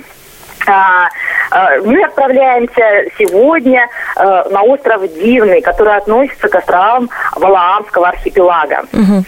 мы 1.84 2.02
отправляемся 2.02 3.04
сегодня 3.18 3.88
э, 4.16 4.44
на 4.50 4.62
остров 4.62 5.02
Дивный, 5.14 5.60
который 5.60 5.96
относится 5.96 6.48
к 6.48 6.54
островам 6.54 7.08
Валаамского 7.36 8.08
архипелага. 8.08 8.84
Угу. 8.92 9.24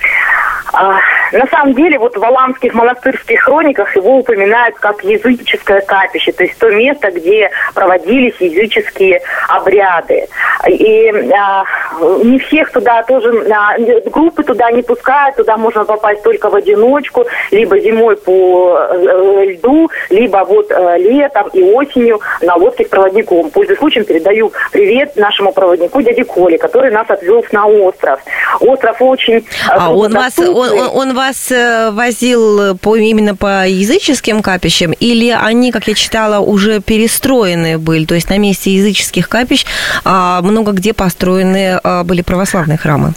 На 1.33 1.47
самом 1.51 1.75
деле, 1.75 1.99
вот 1.99 2.17
в 2.17 2.21
Валамских 2.21 2.75
монастырских 2.75 3.43
хрониках 3.43 3.95
его 3.97 4.19
упоминают 4.19 4.77
как 4.77 5.03
языческое 5.03 5.81
капище, 5.81 6.33
то 6.33 6.45
есть 6.45 6.59
то 6.59 6.71
место, 6.71 7.11
где 7.11 7.51
проводились 7.75 8.37
языческие 8.39 9.21
обряды. 9.49 10.27
И 10.69 11.11
а, 11.33 11.65
не 12.23 12.39
всех 12.39 12.71
туда 12.73 13.03
тоже, 13.03 13.47
а, 13.51 13.77
группы 14.11 14.43
туда 14.43 14.71
не 14.71 14.83
пускают, 14.83 15.37
туда 15.37 15.57
можно 15.57 15.85
попасть 15.85 16.23
только 16.23 16.51
в 16.51 16.55
одиночку, 16.55 17.27
либо 17.51 17.79
зимой 17.79 18.17
по 18.17 18.79
э, 18.91 19.45
льду, 19.47 19.91
либо 20.11 20.45
вот 20.45 20.71
э, 20.71 20.99
летом 21.29 21.49
и 21.53 21.63
осенью 21.63 22.21
на 22.43 22.55
лодке 22.57 22.85
с 22.85 22.89
проводником. 22.89 23.51
Пользуясь 23.51 23.79
случаем, 23.79 24.05
передаю 24.05 24.53
привет 24.73 25.17
нашему 25.17 25.53
проводнику 25.53 26.03
дяде 26.03 26.25
Коле, 26.25 26.59
который 26.59 26.91
нас 26.91 27.09
отвез 27.09 27.45
на 27.53 27.67
остров. 27.67 28.21
Остров 28.61 28.97
очень... 29.01 29.39
Э, 29.39 29.43
а 29.71 29.95
он 29.95 30.13
вас, 30.13 30.39
он, 30.39 30.91
он 30.95 31.15
вас 31.15 31.53
возил 31.93 32.77
по, 32.77 32.97
именно 32.97 33.37
по 33.37 33.67
языческим 33.67 34.43
капищам, 34.43 34.93
или 34.93 35.31
они, 35.31 35.73
как 35.73 35.89
я 35.89 35.95
читала, 35.95 36.41
уже 36.41 36.81
перестроенные 36.81 37.79
были, 37.79 38.05
то 38.05 38.15
есть 38.15 38.31
на 38.31 38.39
месте 38.39 38.71
языческих 38.71 39.29
капищ 39.29 39.65
а, 40.05 40.41
много 40.43 40.73
где 40.73 40.93
построены 40.93 41.81
а, 41.83 42.05
были 42.05 42.23
православные 42.23 42.79
храмы? 42.79 43.13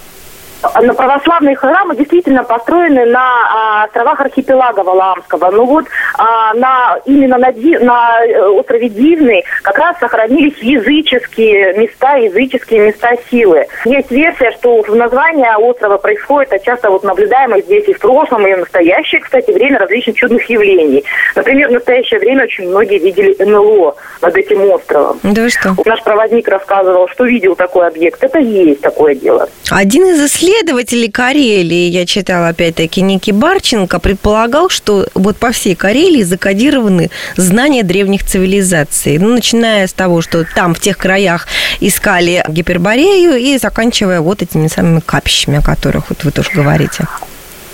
На 0.81 0.93
православные 0.93 1.55
храмы 1.55 1.95
действительно 1.95 2.43
построены 2.43 3.05
на 3.05 3.21
а, 3.21 3.83
островах 3.85 4.19
архипелага 4.21 4.83
Валаамского. 4.83 5.51
Ну 5.51 5.65
вот 5.65 5.85
а, 6.17 6.53
на, 6.53 6.97
именно 7.05 7.37
на, 7.37 7.51
на 7.51 8.25
э, 8.25 8.47
острове 8.47 8.89
Дивный 8.89 9.43
как 9.63 9.77
раз 9.77 9.97
сохранились 9.99 10.57
языческие 10.59 11.73
места, 11.73 12.15
языческие 12.15 12.87
места 12.87 13.11
силы. 13.29 13.65
Есть 13.85 14.11
версия, 14.11 14.51
что 14.51 14.81
в 14.81 14.95
названии 14.95 15.47
острова 15.57 15.97
происходит, 15.97 16.53
а 16.53 16.59
часто 16.59 16.89
вот 16.89 17.03
наблюдаемое 17.03 17.61
здесь 17.61 17.87
и 17.87 17.93
в 17.93 17.99
прошлом, 17.99 18.45
и 18.45 18.53
в 18.53 18.59
настоящее, 18.59 19.21
кстати, 19.21 19.51
время 19.51 19.79
различных 19.79 20.15
чудных 20.15 20.47
явлений. 20.49 21.03
Например, 21.35 21.69
в 21.69 21.71
настоящее 21.71 22.19
время 22.19 22.43
очень 22.43 22.69
многие 22.69 22.99
видели 22.99 23.35
НЛО 23.43 23.95
над 24.21 24.37
этим 24.37 24.69
островом. 24.69 25.19
Да 25.23 25.49
что? 25.49 25.75
Наш 25.85 26.03
проводник 26.03 26.47
рассказывал, 26.47 27.07
что 27.07 27.25
видел 27.25 27.55
такой 27.55 27.87
объект. 27.87 28.23
Это 28.23 28.39
есть 28.39 28.81
такое 28.81 29.15
дело. 29.15 29.49
Один 29.71 30.05
из 30.05 30.21
исследователей 30.21 30.50
исследователь 30.51 31.09
Карелии, 31.11 31.89
я 31.89 32.05
читала 32.05 32.49
опять-таки 32.49 33.01
Ники 33.01 33.31
Барченко, 33.31 33.99
предполагал, 33.99 34.69
что 34.69 35.07
вот 35.13 35.37
по 35.37 35.51
всей 35.51 35.75
Карелии 35.75 36.23
закодированы 36.23 37.09
знания 37.37 37.83
древних 37.83 38.25
цивилизаций. 38.25 39.17
Ну, 39.17 39.29
начиная 39.29 39.87
с 39.87 39.93
того, 39.93 40.21
что 40.21 40.45
там 40.55 40.73
в 40.73 40.79
тех 40.79 40.97
краях 40.97 41.47
искали 41.79 42.43
гиперборею 42.47 43.37
и 43.37 43.57
заканчивая 43.57 44.21
вот 44.21 44.41
этими 44.41 44.67
самыми 44.67 44.99
капищами, 44.99 45.59
о 45.59 45.61
которых 45.61 46.09
вот 46.09 46.23
вы 46.23 46.31
тоже 46.31 46.49
говорите. 46.53 47.05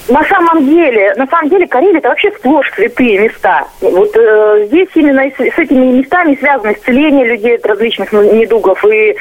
На 0.10 0.24
самом 0.24 0.66
деле, 0.66 1.14
на 1.16 1.28
самом 1.28 1.50
деле 1.50 1.68
Карелия 1.68 2.00
это 2.00 2.10
вообще 2.10 2.32
сплошь 2.32 2.72
святые 2.74 3.20
места. 3.20 3.66
Вот 3.82 4.16
э, 4.16 4.66
здесь 4.68 4.88
именно 4.96 5.24
с, 5.24 5.36
с 5.36 5.58
этими 5.58 5.98
местами 5.98 6.36
связано 6.36 6.72
исцеление 6.72 7.26
людей 7.26 7.58
от 7.58 7.66
различных 7.66 8.14
недугов 8.14 8.84
и 8.86 9.12
э, 9.12 9.16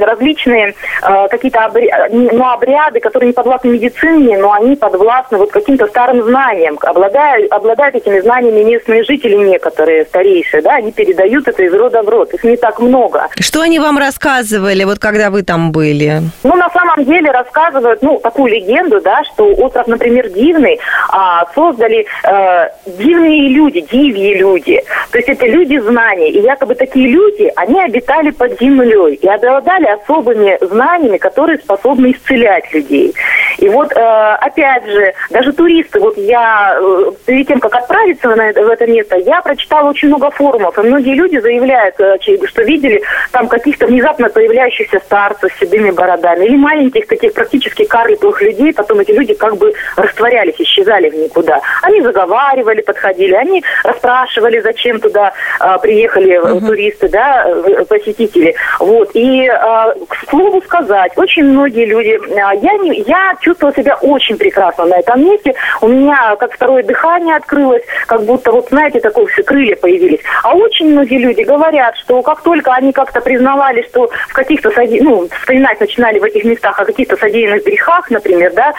различные 0.00 0.74
э, 1.02 1.28
какие-то 1.28 1.66
обря... 1.66 2.08
ну, 2.10 2.44
обряды, 2.48 3.00
которые 3.00 3.28
не 3.28 3.32
подвластны 3.32 3.68
медицине, 3.68 4.38
но 4.38 4.52
они 4.52 4.74
подвластны 4.74 5.38
вот 5.38 5.52
каким-то 5.52 5.86
старым 5.86 6.22
знаниям. 6.22 6.78
Обладают, 6.82 7.52
обладают 7.52 7.94
этими 7.94 8.18
знаниями 8.20 8.64
местные 8.64 9.04
жители 9.04 9.36
некоторые, 9.36 10.04
старейшие, 10.06 10.62
да, 10.62 10.74
они 10.74 10.90
передают 10.90 11.46
это 11.46 11.62
из 11.62 11.72
рода 11.72 12.02
в 12.02 12.08
род. 12.08 12.34
Их 12.34 12.42
не 12.42 12.56
так 12.56 12.80
много. 12.80 13.28
Что 13.38 13.60
они 13.60 13.78
вам 13.78 13.98
рассказывали, 13.98 14.82
вот 14.84 14.98
когда 14.98 15.30
вы 15.30 15.42
там 15.42 15.70
были? 15.70 16.22
Ну, 16.42 16.56
на 16.56 16.70
самом 16.70 17.04
деле 17.04 17.30
рассказывают, 17.30 18.02
ну, 18.02 18.18
такую 18.18 18.52
легенду, 18.52 19.00
да, 19.00 19.22
что 19.24 19.44
остров 19.54 19.86
например, 19.92 20.28
Дивный, 20.30 20.80
а, 21.08 21.46
создали 21.54 22.06
э, 22.24 22.68
дивные 22.86 23.48
люди, 23.50 23.80
дивьи 23.80 24.34
люди. 24.34 24.82
То 25.10 25.18
есть 25.18 25.28
это 25.28 25.46
люди 25.46 25.78
знаний. 25.78 26.30
И 26.30 26.40
якобы 26.40 26.74
такие 26.74 27.08
люди, 27.08 27.52
они 27.56 27.80
обитали 27.80 28.30
под 28.30 28.58
землей 28.60 29.14
и 29.14 29.28
обладали 29.28 29.86
особыми 29.86 30.58
знаниями, 30.60 31.18
которые 31.18 31.58
способны 31.58 32.12
исцелять 32.12 32.72
людей. 32.72 33.14
И 33.62 33.68
вот, 33.68 33.92
э, 33.92 34.36
опять 34.40 34.84
же, 34.84 35.14
даже 35.30 35.52
туристы, 35.52 36.00
вот 36.00 36.18
я 36.18 36.76
э, 36.80 37.12
перед 37.26 37.46
тем, 37.46 37.60
как 37.60 37.72
отправиться 37.76 38.28
в 38.28 38.68
это 38.68 38.86
место, 38.88 39.16
я 39.18 39.40
прочитала 39.40 39.90
очень 39.90 40.08
много 40.08 40.32
форумов, 40.32 40.76
и 40.76 40.82
многие 40.82 41.14
люди 41.14 41.38
заявляют, 41.38 41.94
э, 42.00 42.16
что 42.44 42.62
видели 42.62 43.00
там 43.30 43.46
каких-то 43.46 43.86
внезапно 43.86 44.28
появляющихся 44.30 44.98
старцев 44.98 45.52
с 45.52 45.60
седыми 45.60 45.92
бородами 45.92 46.44
или 46.46 46.56
маленьких 46.56 47.06
таких 47.06 47.34
практически 47.34 47.84
карликовых 47.84 48.42
людей, 48.42 48.72
потом 48.72 48.98
эти 48.98 49.12
люди 49.12 49.34
как 49.34 49.56
бы 49.56 49.72
растворялись, 49.94 50.56
исчезали 50.58 51.08
в 51.08 51.14
никуда. 51.14 51.60
Они 51.82 52.00
заговаривали, 52.00 52.80
подходили, 52.80 53.34
они 53.34 53.62
расспрашивали, 53.84 54.58
зачем 54.58 54.98
туда 54.98 55.32
а, 55.60 55.78
приехали 55.78 56.40
uh-huh. 56.40 56.66
туристы, 56.66 57.08
да, 57.08 57.46
посетители. 57.88 58.56
Вот. 58.80 59.10
И, 59.14 59.46
а, 59.46 59.94
к 60.08 60.28
слову 60.28 60.60
сказать, 60.62 61.12
очень 61.16 61.44
многие 61.44 61.86
люди, 61.86 62.18
а, 62.40 62.54
я, 62.54 62.72
не, 62.78 63.02
я 63.02 63.34
чувствовала 63.52 63.74
себя 63.74 63.96
очень 64.00 64.36
прекрасно 64.36 64.86
на 64.86 64.98
этом 64.98 65.24
месте. 65.24 65.54
У 65.80 65.88
меня 65.88 66.36
как 66.36 66.54
второе 66.54 66.82
дыхание 66.82 67.36
открылось, 67.36 67.82
как 68.06 68.22
будто, 68.24 68.52
вот 68.52 68.68
знаете, 68.68 69.00
такое 69.00 69.26
все 69.26 69.42
крылья 69.42 69.76
появились. 69.76 70.20
А 70.42 70.54
очень 70.54 70.90
многие 70.90 71.18
люди 71.18 71.42
говорят, 71.42 71.96
что 71.98 72.22
как 72.22 72.42
только 72.42 72.72
они 72.72 72.92
как-то 72.92 73.20
признавали, 73.20 73.82
что 73.82 74.10
в 74.28 74.32
каких-то, 74.32 74.70
ну, 75.00 75.28
вспоминать 75.40 75.80
начинали 75.80 76.18
в 76.18 76.24
этих 76.24 76.44
местах 76.44 76.78
о 76.80 76.84
каких-то 76.84 77.16
содеянных 77.16 77.64
грехах, 77.64 78.10
например, 78.10 78.52
да, 78.54 78.72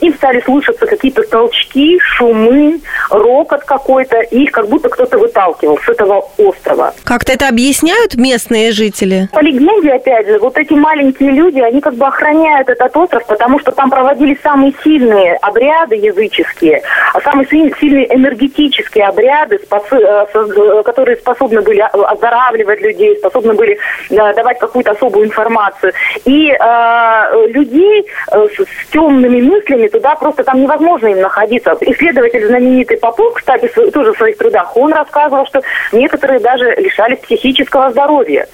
им 0.00 0.14
стали 0.14 0.40
слышаться 0.40 0.86
какие-то 0.86 1.22
толчки, 1.22 1.98
шумы, 2.00 2.80
рокот 3.10 3.64
какой-то, 3.64 4.20
и 4.20 4.44
их 4.44 4.52
как 4.52 4.68
будто 4.68 4.88
кто-то 4.88 5.18
выталкивал 5.18 5.78
с 5.78 5.88
этого 5.88 6.28
острова. 6.38 6.94
Как-то 7.04 7.32
это 7.32 7.48
объясняют 7.48 8.16
местные 8.16 8.72
жители? 8.72 9.28
По 9.32 9.40
легенде, 9.40 9.92
опять 9.92 10.26
же, 10.26 10.38
вот 10.38 10.56
эти 10.58 10.72
маленькие 10.72 11.30
люди, 11.30 11.60
они 11.60 11.80
как 11.80 11.94
бы 11.94 12.06
охраняют 12.06 12.68
этот 12.68 12.96
остров, 12.96 13.24
потому 13.26 13.60
что 13.60 13.72
там 13.72 13.90
проводились 14.00 14.40
самые 14.42 14.72
сильные 14.82 15.34
обряды 15.42 15.94
языческие, 15.96 16.82
а 17.12 17.20
самые 17.20 17.46
сильные 17.46 18.06
энергетические 18.14 19.04
обряды, 19.04 19.56
э, 19.56 20.26
э, 20.34 20.82
которые 20.82 21.16
способны 21.18 21.60
были 21.60 21.80
оздоравливать 21.80 22.80
людей, 22.80 23.18
способны 23.18 23.52
были 23.52 23.78
э, 24.08 24.34
давать 24.34 24.58
какую-то 24.58 24.92
особую 24.92 25.26
информацию. 25.26 25.92
И 26.24 26.50
э, 26.50 27.46
людей 27.48 28.06
с, 28.32 28.64
с 28.64 28.90
темными 28.90 29.42
мыслями 29.42 29.88
туда 29.88 30.14
просто 30.14 30.44
там 30.44 30.62
невозможно 30.62 31.08
им 31.08 31.20
находиться. 31.20 31.76
Исследователь 31.82 32.46
знаменитый 32.46 32.96
Попов, 32.96 33.34
кстати, 33.34 33.68
тоже 33.90 34.14
в 34.14 34.16
своих 34.16 34.38
трудах, 34.38 34.74
он 34.78 34.94
рассказывал, 34.94 35.44
что 35.44 35.60
некоторые 35.92 36.40
даже 36.40 36.74
лишались 36.76 37.18
психического 37.18 37.90
здоровья. 37.90 38.46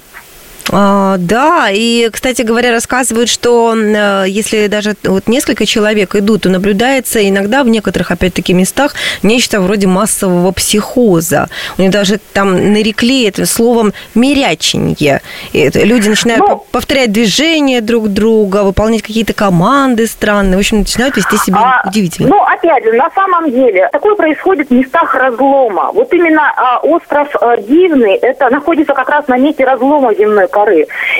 А, 0.79 1.15
да, 1.17 1.69
и, 1.71 2.07
кстати 2.11 2.43
говоря, 2.43 2.71
рассказывают, 2.71 3.29
что 3.29 3.73
э, 3.75 4.25
если 4.27 4.67
даже 4.67 4.95
вот 5.05 5.27
несколько 5.27 5.65
человек 5.65 6.13
идут, 6.13 6.43
то 6.43 6.49
наблюдается 6.49 7.27
иногда 7.27 7.63
в 7.63 7.67
некоторых, 7.67 8.11
опять-таки, 8.11 8.53
местах 8.53 8.93
нечто 9.23 9.59
вроде 9.59 9.87
массового 9.87 10.51
психоза. 10.51 11.49
У 11.79 11.81
них 11.81 11.89
даже 11.89 12.19
там 12.31 12.73
нарекли 12.73 13.23
это 13.23 13.47
словом 13.47 13.91
«меряченье». 14.13 15.21
люди 15.51 16.09
начинают 16.09 16.47
ну, 16.47 16.63
повторять 16.71 17.11
движения 17.11 17.81
друг 17.81 18.09
друга, 18.09 18.61
выполнять 18.61 19.01
какие-то 19.01 19.33
команды 19.33 20.05
странные. 20.05 20.57
В 20.57 20.59
общем, 20.59 20.79
начинают 20.79 21.17
вести 21.17 21.37
себя 21.37 21.81
а, 21.83 21.87
удивительно. 21.89 22.29
Ну, 22.29 22.43
опять 22.43 22.83
же, 22.83 22.93
на 22.93 23.09
самом 23.15 23.49
деле, 23.49 23.89
такое 23.91 24.13
происходит 24.13 24.69
в 24.69 24.73
местах 24.73 25.15
разлома. 25.15 25.89
Вот 25.91 26.13
именно 26.13 26.53
а, 26.55 26.77
остров 26.83 27.29
а, 27.41 27.57
Дивный, 27.57 28.13
это 28.13 28.51
находится 28.51 28.93
как 28.93 29.09
раз 29.09 29.27
на 29.27 29.39
месте 29.39 29.65
разлома 29.65 30.13
земной 30.13 30.47
коры. 30.47 30.66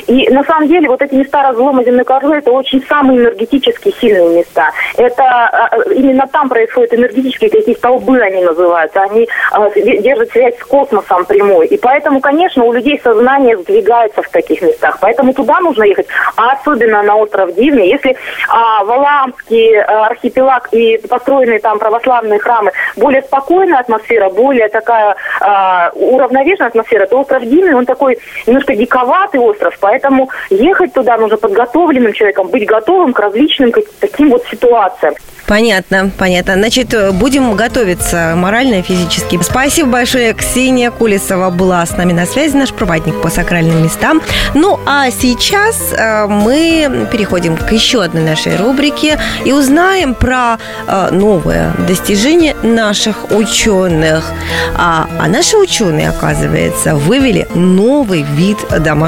И 0.08 0.30
на 0.30 0.44
самом 0.44 0.68
деле 0.68 0.88
вот 0.88 1.02
эти 1.02 1.16
места 1.16 1.44
разлома 1.44 1.84
земной 1.84 2.06
коры 2.06 2.38
это 2.38 2.52
очень 2.52 2.84
самые 2.88 3.20
энергетически 3.20 3.94
сильные 4.00 4.40
места. 4.40 4.72
Это 4.98 5.24
а, 5.24 5.70
именно 5.92 6.28
там 6.28 6.50
происходят 6.50 6.94
энергетические 6.94 7.50
какие 7.50 7.76
столбы 7.76 8.20
они 8.20 8.44
называются. 8.44 9.02
Они 9.02 9.28
а, 9.52 9.70
держат 9.70 10.32
связь 10.32 10.58
с 10.58 10.64
космосом 10.64 11.26
прямой. 11.26 11.68
И 11.68 11.78
поэтому, 11.78 12.20
конечно, 12.20 12.64
у 12.64 12.74
людей 12.74 13.00
сознание 13.04 13.58
сдвигается 13.58 14.22
в 14.22 14.30
таких 14.30 14.62
местах. 14.62 14.98
Поэтому 15.02 15.34
туда 15.34 15.60
нужно 15.60 15.84
ехать, 15.84 16.08
а 16.36 16.54
особенно 16.54 17.04
на 17.04 17.16
остров 17.16 17.54
Дивный. 17.56 17.90
Если 17.90 18.16
а, 18.50 18.84
Валаамский 18.84 19.80
а, 19.80 20.08
архипелаг 20.08 20.70
и 20.72 20.98
построенные 21.08 21.60
там 21.60 21.80
православные 21.80 22.40
храмы 22.40 22.72
более 22.96 23.22
спокойная 23.22 23.80
атмосфера, 23.80 24.30
более 24.30 24.70
такая 24.70 25.16
а, 25.42 25.92
уравновешенная 25.94 26.70
атмосфера, 26.70 27.06
то 27.08 27.20
остров 27.20 27.44
Дивный, 27.44 27.76
он 27.76 27.86
такой 27.86 28.18
немножко 28.46 28.76
диковатый, 28.76 29.27
красноватый 29.28 29.40
остров, 29.40 29.78
поэтому 29.80 30.30
ехать 30.50 30.94
туда 30.94 31.18
нужно 31.18 31.38
подготовленным 31.38 32.14
человеком, 32.14 32.48
быть 32.48 32.66
готовым 32.66 33.14
к 33.14 33.20
различным 33.20 33.72
таким 34.00 34.30
вот 34.30 34.46
ситуациям. 34.50 35.16
Понятно, 35.48 36.12
понятно. 36.18 36.56
Значит, 36.56 36.94
будем 37.14 37.56
готовиться 37.56 38.34
морально 38.36 38.76
и 38.76 38.82
физически. 38.82 39.40
Спасибо 39.42 39.90
большое. 39.90 40.34
Ксения 40.34 40.92
Кулисова 40.92 41.50
была 41.52 41.86
с 41.86 41.96
нами 41.96 42.12
на 42.12 42.26
связи, 42.26 42.54
наш 42.58 42.74
проводник 42.74 43.22
по 43.22 43.30
сакральным 43.30 43.82
местам. 43.82 44.22
Ну, 44.54 44.78
а 44.86 45.10
сейчас 45.10 45.94
э, 45.94 46.28
мы 46.28 47.08
переходим 47.10 47.56
к 47.56 47.72
еще 47.72 48.04
одной 48.04 48.24
нашей 48.24 48.58
рубрике 48.58 49.18
и 49.46 49.54
узнаем 49.54 50.16
про 50.16 50.58
э, 50.86 51.10
новое 51.12 51.72
достижение 51.88 52.54
наших 52.62 53.32
ученых. 53.32 54.34
А, 54.76 55.08
а 55.18 55.28
наши 55.30 55.56
ученые, 55.56 56.10
оказывается, 56.10 56.96
вывели 56.96 57.48
новый 57.56 58.24
вид 58.24 58.58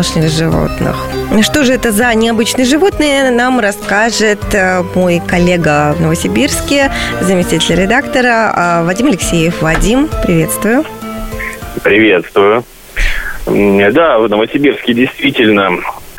домашних 0.10 0.30
животных. 0.30 0.96
Что 1.44 1.64
же 1.64 1.74
это 1.74 1.92
за 1.92 2.14
необычные 2.16 2.66
животные, 2.66 3.32
нам 3.32 3.60
расскажет 3.60 4.40
э, 4.54 4.82
мой 4.96 5.22
коллега 5.26 5.94
в 5.98 6.02
Новосибирске 6.02 6.92
заместитель 7.22 7.76
редактора 7.76 8.52
а, 8.56 8.84
Вадим 8.84 9.08
Алексеев. 9.08 9.62
Вадим, 9.62 10.10
приветствую. 10.24 10.84
Приветствую. 11.84 12.64
Да, 13.46 14.20
в 14.20 14.30
Новосибирске 14.30 14.94
действительно 14.94 15.72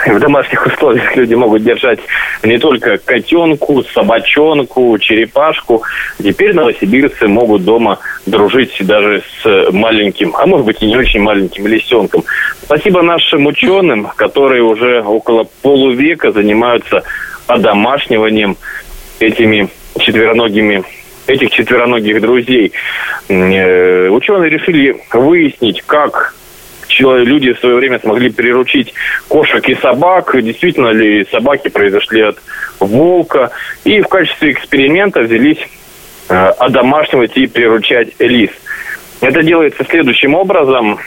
в 0.06 0.18
домашних 0.18 0.66
условиях 0.66 1.14
люди 1.16 1.34
могут 1.34 1.62
держать 1.62 2.00
не 2.42 2.58
только 2.58 2.98
котенку, 2.98 3.82
собачонку, 3.82 4.96
черепашку. 4.98 5.82
Теперь 6.22 6.54
новосибирцы 6.54 7.28
могут 7.28 7.64
дома 7.64 7.98
дружить 8.26 8.74
даже 8.80 9.22
с 9.42 9.70
маленьким, 9.72 10.34
а 10.36 10.46
может 10.46 10.66
быть 10.66 10.82
и 10.82 10.86
не 10.86 10.96
очень 10.96 11.20
маленьким 11.20 11.66
лисенком. 11.66 12.24
Спасибо 12.62 13.02
нашим 13.02 13.46
ученым, 13.46 14.08
которые 14.16 14.62
уже 14.62 15.02
около 15.02 15.46
полувека 15.62 16.32
занимаются 16.32 17.02
одомашниванием 17.46 18.56
этими 19.18 19.68
четвероногими 19.98 20.84
этих 21.26 21.50
четвероногих 21.50 22.20
друзей. 22.20 22.72
Э, 23.28 24.08
ученые 24.08 24.50
решили 24.50 24.96
выяснить, 25.12 25.82
как 25.86 26.34
люди 26.98 27.52
в 27.52 27.58
свое 27.58 27.76
время 27.76 27.98
смогли 27.98 28.30
приручить 28.30 28.94
кошек 29.28 29.66
и 29.68 29.74
собак, 29.76 30.34
действительно 30.42 30.88
ли 30.88 31.26
собаки 31.30 31.68
произошли 31.68 32.22
от 32.22 32.38
волка, 32.80 33.50
и 33.84 34.00
в 34.00 34.08
качестве 34.08 34.52
эксперимента 34.52 35.20
взялись 35.20 35.58
э, 36.28 36.34
одомашнивать 36.34 37.36
и 37.36 37.46
приручать 37.46 38.08
лис. 38.18 38.50
Это 39.20 39.42
делается 39.42 39.84
следующим 39.84 40.34
образом. 40.34 40.98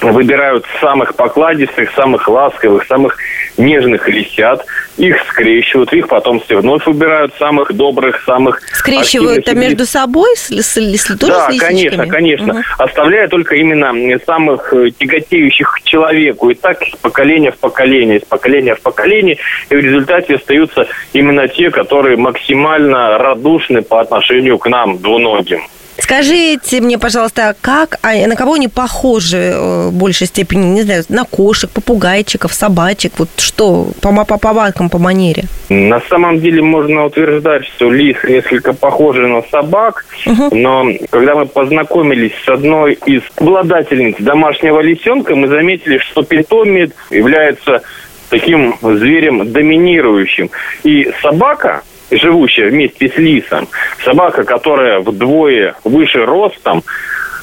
Выбирают 0.00 0.64
самых 0.80 1.14
покладистых, 1.14 1.90
самых 1.94 2.26
ласковых, 2.28 2.86
самых 2.86 3.18
нежных 3.56 4.08
лисят, 4.08 4.64
их 4.96 5.16
скрещивают, 5.28 5.92
их 5.92 6.08
потом 6.08 6.40
все 6.40 6.60
вновь 6.60 6.86
выбирают 6.86 7.34
самых 7.38 7.72
добрых, 7.72 8.22
самых 8.24 8.60
Скрещивают 8.72 9.46
это 9.46 9.56
между 9.56 9.86
собой, 9.86 10.28
с, 10.36 10.50
с, 10.50 10.76
с, 10.76 11.04
тоже 11.18 11.32
Да, 11.32 11.50
с 11.50 11.58
конечно, 11.58 12.06
конечно. 12.06 12.54
Угу. 12.54 12.62
Оставляя 12.78 13.28
только 13.28 13.56
именно 13.56 13.92
самых 14.24 14.72
э, 14.72 14.90
тяготеющих 14.90 15.72
к 15.72 15.82
человеку. 15.82 16.50
И 16.50 16.54
так 16.54 16.82
из 16.82 16.94
поколения 16.96 17.50
в 17.50 17.58
поколение, 17.58 18.18
из 18.18 18.24
поколения 18.24 18.74
в 18.74 18.80
поколение. 18.80 19.38
И 19.70 19.74
в 19.74 19.78
результате 19.78 20.36
остаются 20.36 20.86
именно 21.12 21.48
те, 21.48 21.70
которые 21.70 22.16
максимально 22.16 23.18
радушны 23.18 23.82
по 23.82 24.00
отношению 24.00 24.58
к 24.58 24.68
нам, 24.68 24.98
двуногим. 24.98 25.62
Скажите 25.98 26.80
мне, 26.80 26.98
пожалуйста, 26.98 27.54
как, 27.60 27.98
а 28.02 28.14
на 28.26 28.36
кого 28.36 28.54
они 28.54 28.68
похожи 28.68 29.36
э, 29.36 29.88
в 29.88 29.92
большей 29.92 30.26
степени, 30.26 30.66
не 30.66 30.82
знаю, 30.82 31.04
на 31.08 31.24
кошек, 31.24 31.70
попугайчиков, 31.70 32.52
собачек, 32.52 33.12
вот 33.18 33.28
что 33.36 33.88
по, 34.00 34.24
по 34.24 34.38
повадкам, 34.38 34.90
по 34.90 34.98
манере? 34.98 35.44
На 35.68 36.00
самом 36.08 36.40
деле 36.40 36.62
можно 36.62 37.04
утверждать, 37.04 37.64
что 37.66 37.90
лисы 37.90 38.28
несколько 38.28 38.72
похожи 38.72 39.26
на 39.26 39.42
собак, 39.42 40.04
угу. 40.26 40.54
но 40.54 40.86
когда 41.10 41.36
мы 41.36 41.46
познакомились 41.46 42.32
с 42.44 42.48
одной 42.48 42.94
из 43.06 43.22
обладательниц 43.36 44.16
домашнего 44.18 44.80
лисенка, 44.80 45.36
мы 45.36 45.48
заметили, 45.48 45.98
что 45.98 46.22
питомец 46.22 46.90
является 47.10 47.82
таким 48.30 48.76
зверем 48.82 49.52
доминирующим. 49.52 50.50
И 50.82 51.10
собака, 51.22 51.82
живущая 52.10 52.70
вместе 52.70 53.08
с 53.08 53.16
лисом, 53.16 53.68
собака, 54.04 54.44
которая 54.44 55.00
вдвое 55.00 55.74
выше 55.84 56.24
ростом, 56.24 56.82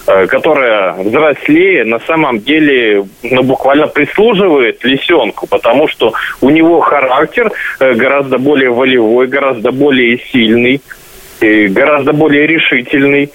э, 0.08 0.28
которая 0.28 0.94
взрослее, 0.94 1.84
на 1.84 2.00
самом 2.00 2.40
деле, 2.40 3.06
ну, 3.24 3.44
буквально 3.44 3.88
прислуживает 3.88 4.84
лисенку, 4.84 5.48
потому 5.48 5.88
что 5.88 6.14
у 6.42 6.50
него 6.50 6.80
характер 6.80 7.52
э, 7.80 7.94
гораздо 7.94 8.38
более 8.38 8.70
волевой, 8.70 9.28
гораздо 9.28 9.72
более 9.72 10.20
сильный, 10.32 10.82
гораздо 11.42 12.14
более 12.14 12.48
решительный. 12.48 13.32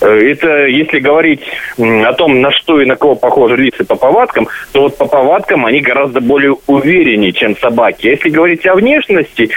Э, 0.00 0.06
это 0.06 0.66
если 0.66 0.98
говорить 0.98 1.42
о 1.78 2.12
том, 2.14 2.40
на 2.40 2.50
что 2.52 2.80
и 2.80 2.86
на 2.86 2.96
кого 2.96 3.14
похожи 3.14 3.56
лисы 3.56 3.84
по 3.84 3.96
повадкам, 3.96 4.48
то 4.72 4.82
вот 4.82 4.96
по 4.96 5.06
повадкам 5.06 5.66
они 5.66 5.80
гораздо 5.80 6.20
более 6.20 6.56
увереннее, 6.66 7.32
чем 7.32 7.56
собаки. 7.56 8.08
А 8.08 8.10
если 8.10 8.30
говорить 8.30 8.66
о 8.66 8.74
внешности, 8.74 9.50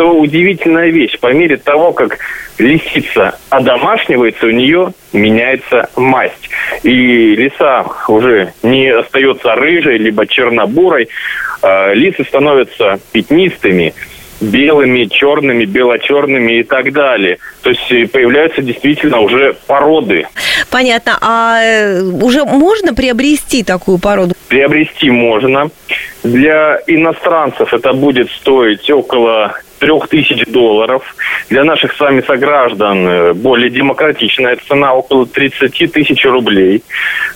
то 0.00 0.14
удивительная 0.14 0.88
вещь. 0.88 1.18
По 1.18 1.30
мере 1.34 1.58
того, 1.58 1.92
как 1.92 2.16
лисица 2.56 3.38
одомашнивается, 3.50 4.46
у 4.46 4.50
нее 4.50 4.94
меняется 5.12 5.90
масть. 5.94 6.48
И 6.82 7.36
лиса 7.36 7.84
уже 8.08 8.54
не 8.62 8.88
остается 8.88 9.54
рыжей, 9.54 9.98
либо 9.98 10.26
чернобурой. 10.26 11.10
А 11.60 11.92
лисы 11.92 12.24
становятся 12.24 12.98
пятнистыми, 13.12 13.92
белыми, 14.40 15.04
черными, 15.04 15.66
бело-черными 15.66 16.60
и 16.60 16.62
так 16.62 16.94
далее. 16.94 17.36
То 17.60 17.68
есть 17.68 17.92
э, 17.92 18.06
появляются 18.06 18.62
действительно 18.62 19.20
уже 19.20 19.54
породы. 19.66 20.26
Понятно. 20.70 21.18
А 21.20 21.62
э, 21.62 22.00
уже 22.00 22.46
можно 22.46 22.94
приобрести 22.94 23.62
такую 23.62 23.98
породу? 23.98 24.34
Приобрести 24.48 25.10
можно. 25.10 25.70
Для 26.22 26.80
иностранцев 26.86 27.72
это 27.72 27.92
будет 27.92 28.30
стоить 28.30 28.90
около 28.90 29.54
трех 29.80 30.08
тысяч 30.08 30.44
долларов. 30.46 31.02
Для 31.48 31.64
наших 31.64 31.94
с 31.94 32.00
вами 32.00 32.20
сограждан 32.20 33.08
э, 33.08 33.32
более 33.32 33.70
демократичная 33.70 34.56
цена 34.68 34.94
около 34.94 35.26
30 35.26 35.90
тысяч 35.92 36.24
рублей. 36.26 36.84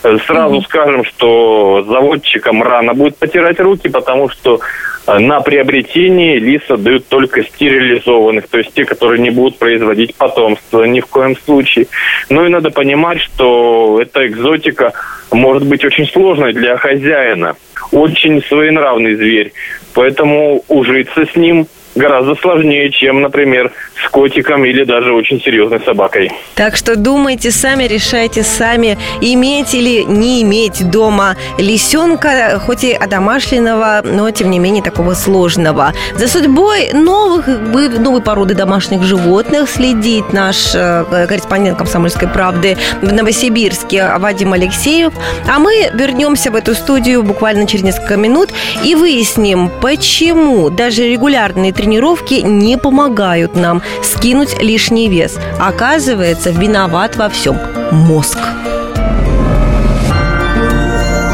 Э, 0.02 0.18
сразу 0.26 0.56
mm-hmm. 0.56 0.64
скажем, 0.64 1.04
что 1.04 1.84
заводчикам 1.88 2.62
рано 2.62 2.92
будет 2.92 3.16
потирать 3.16 3.58
руки, 3.60 3.88
потому 3.88 4.28
что 4.28 4.60
э, 5.06 5.18
на 5.18 5.40
приобретение 5.40 6.38
лиса 6.38 6.76
дают 6.76 7.08
только 7.08 7.42
стерилизованных, 7.42 8.46
то 8.48 8.58
есть 8.58 8.74
те, 8.74 8.84
которые 8.84 9.22
не 9.22 9.30
будут 9.30 9.58
производить 9.58 10.14
потомство 10.14 10.84
ни 10.84 11.00
в 11.00 11.06
коем 11.06 11.36
случае. 11.38 11.86
Ну 12.28 12.44
и 12.44 12.50
надо 12.50 12.70
понимать, 12.70 13.20
что 13.20 13.98
эта 14.02 14.26
экзотика 14.26 14.92
может 15.32 15.66
быть 15.66 15.84
очень 15.84 16.06
сложной 16.06 16.52
для 16.52 16.76
хозяина. 16.76 17.56
Очень 17.92 18.42
своенравный 18.42 19.14
зверь. 19.14 19.52
Поэтому 19.94 20.64
ужиться 20.68 21.26
с 21.26 21.36
ним 21.36 21.66
гораздо 21.94 22.35
сложнее, 22.35 22.90
чем, 22.90 23.22
например, 23.22 23.72
с 24.04 24.09
котиком 24.09 24.64
или 24.64 24.85
даже 24.85 25.12
очень 25.12 25.40
серьезной 25.40 25.80
собакой. 25.80 26.30
Так 26.54 26.76
что 26.76 26.96
думайте 26.96 27.50
сами, 27.50 27.85
решайте 27.85 28.42
сами, 28.42 28.98
иметь 29.20 29.74
или 29.74 30.02
не 30.02 30.42
иметь 30.42 30.88
дома 30.90 31.37
лисенка, 31.59 32.61
хоть 32.64 32.85
и 32.85 32.92
одомашленного, 32.92 34.02
но 34.04 34.30
тем 34.30 34.50
не 34.50 34.59
менее 34.59 34.83
такого 34.83 35.14
сложного. 35.14 35.92
За 36.16 36.28
судьбой 36.28 36.90
новых, 36.92 37.46
новой 37.46 38.22
породы 38.22 38.54
домашних 38.54 39.02
животных 39.02 39.68
следит 39.68 40.33
наш 40.33 40.74
э, 40.74 41.26
корреспондент 41.28 41.78
«Комсомольской 41.78 42.28
правды» 42.28 42.76
в 43.02 43.12
Новосибирске 43.12 44.11
Вадим 44.18 44.52
Алексеев. 44.52 45.12
А 45.48 45.59
мы 45.59 45.90
вернемся 45.92 46.50
в 46.50 46.57
эту 46.57 46.74
студию 46.74 47.22
буквально 47.22 47.66
через 47.66 47.85
несколько 47.85 48.16
минут 48.16 48.50
и 48.85 48.94
выясним, 48.94 49.70
почему 49.80 50.70
даже 50.70 51.09
регулярные 51.09 51.72
тренировки 51.84 52.40
не 52.42 52.78
помогают 52.78 53.56
нам 53.56 53.82
скинуть 54.02 54.62
лишний 54.62 55.10
вес. 55.10 55.38
Оказывается, 55.60 56.50
виноват 56.50 57.16
во 57.16 57.28
всем 57.28 57.58
мозг. 57.92 58.38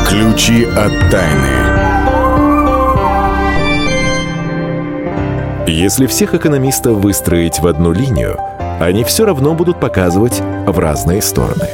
Ключи 0.08 0.64
от 0.64 0.92
тайны. 1.08 1.50
Если 5.68 6.06
всех 6.06 6.34
экономистов 6.34 6.96
выстроить 6.96 7.60
в 7.60 7.66
одну 7.68 7.92
линию, 7.92 8.36
они 8.80 9.04
все 9.04 9.26
равно 9.26 9.54
будут 9.54 9.78
показывать 9.78 10.42
в 10.66 10.76
разные 10.80 11.22
стороны. 11.22 11.68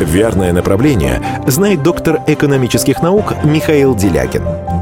Верное 0.00 0.52
направление 0.52 1.20
знает 1.48 1.82
доктор 1.82 2.20
экономических 2.28 3.02
наук 3.02 3.34
Михаил 3.42 3.96
Делягин– 3.96 4.44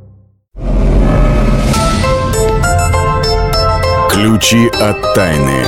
Ключи 4.11 4.67
от 4.67 5.13
тайны. 5.15 5.63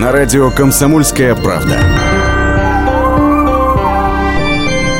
На 0.00 0.10
радио 0.10 0.50
«Комсомольская 0.50 1.36
правда». 1.36 1.78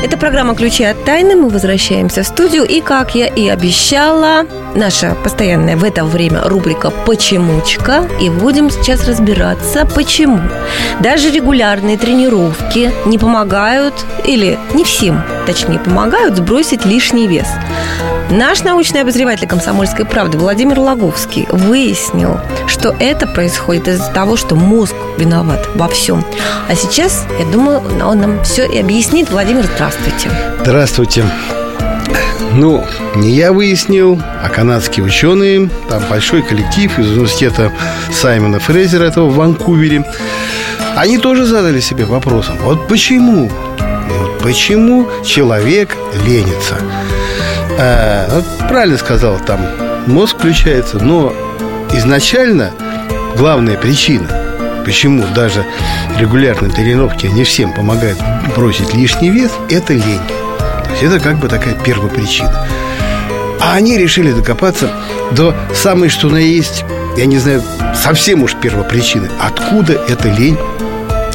Это 0.04 0.16
программа 0.16 0.54
«Ключи 0.54 0.84
от 0.84 1.04
тайны». 1.04 1.34
Мы 1.34 1.48
возвращаемся 1.48 2.22
в 2.22 2.26
студию. 2.28 2.62
И, 2.64 2.80
как 2.80 3.16
я 3.16 3.26
и 3.26 3.48
обещала, 3.48 4.46
наша 4.76 5.16
постоянная 5.24 5.76
в 5.76 5.82
это 5.82 6.04
время 6.04 6.42
рубрика 6.44 6.90
«Почемучка». 6.90 8.08
И 8.20 8.30
будем 8.30 8.70
сейчас 8.70 9.08
разбираться, 9.08 9.84
почему. 9.84 10.38
Даже 11.00 11.32
регулярные 11.32 11.98
тренировки 11.98 12.92
не 13.06 13.18
помогают, 13.18 13.94
или 14.24 14.56
не 14.72 14.84
всем, 14.84 15.20
точнее, 15.46 15.80
помогают 15.80 16.36
сбросить 16.36 16.86
лишний 16.86 17.26
вес. 17.26 17.48
Наш 18.30 18.62
научный 18.62 19.02
обозреватель 19.02 19.46
«Комсомольской 19.46 20.06
правды» 20.06 20.38
Владимир 20.38 20.80
Логовский 20.80 21.46
выяснил, 21.50 22.40
что 22.66 22.94
это 22.98 23.26
происходит 23.26 23.86
из-за 23.86 24.10
того, 24.12 24.36
что 24.36 24.56
мозг 24.56 24.94
виноват 25.18 25.68
во 25.74 25.88
всем. 25.88 26.24
А 26.68 26.74
сейчас, 26.74 27.26
я 27.38 27.44
думаю, 27.44 27.82
он 28.02 28.20
нам 28.20 28.42
все 28.42 28.64
и 28.66 28.78
объяснит. 28.78 29.30
Владимир, 29.30 29.64
здравствуйте. 29.74 30.30
Здравствуйте. 30.62 31.24
Ну, 32.52 32.84
не 33.16 33.30
я 33.30 33.52
выяснил, 33.52 34.20
а 34.42 34.48
канадские 34.48 35.04
ученые, 35.04 35.68
там 35.88 36.02
большой 36.08 36.42
коллектив 36.42 36.98
из 36.98 37.10
университета 37.10 37.72
Саймона 38.10 38.58
Фрейзера, 38.58 39.04
этого 39.04 39.28
в 39.28 39.34
Ванкувере, 39.34 40.04
они 40.96 41.18
тоже 41.18 41.44
задали 41.44 41.80
себе 41.80 42.04
вопросом, 42.04 42.56
вот 42.62 42.88
почему, 42.88 43.50
вот 44.18 44.38
почему 44.38 45.08
человек 45.24 45.96
ленится? 46.24 46.76
А, 47.78 48.28
вот 48.30 48.44
правильно 48.68 48.98
сказал, 48.98 49.38
там 49.40 49.60
мозг 50.06 50.38
включается, 50.38 50.98
но 50.98 51.32
изначально 51.92 52.70
главная 53.36 53.76
причина, 53.76 54.28
почему 54.84 55.24
даже 55.34 55.64
регулярные 56.18 56.70
тренировки 56.70 57.26
не 57.26 57.44
всем 57.44 57.72
помогают 57.72 58.18
бросить 58.56 58.94
лишний 58.94 59.30
вес, 59.30 59.50
это 59.70 59.92
лень. 59.92 60.20
То 60.84 60.90
есть 60.90 61.02
это 61.02 61.20
как 61.20 61.38
бы 61.38 61.48
такая 61.48 61.74
первопричина. 61.74 62.66
А 63.60 63.74
они 63.74 63.96
решили 63.98 64.30
докопаться 64.32 64.90
до 65.32 65.54
самой, 65.74 66.10
что 66.10 66.28
на 66.28 66.36
есть, 66.36 66.84
я 67.16 67.26
не 67.26 67.38
знаю, 67.38 67.62
совсем 67.94 68.42
уж 68.42 68.54
первопричины. 68.54 69.28
Откуда 69.40 69.94
эта 70.08 70.28
лень, 70.28 70.58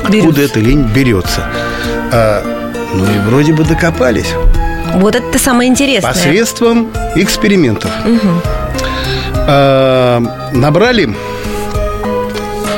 откуда 0.04 0.42
эта 0.42 0.60
лень 0.60 0.84
берется? 0.84 1.44
А, 2.12 2.44
ну 2.94 3.04
и 3.04 3.20
вроде 3.28 3.52
бы 3.54 3.64
докопались. 3.64 4.34
Вот 4.96 5.16
это 5.16 5.40
самое 5.40 5.70
интересное. 5.70 6.12
Посредством 6.12 6.90
экспериментов. 7.16 7.92
Угу. 8.06 8.42
А, 9.48 10.22
набрали 10.54 11.16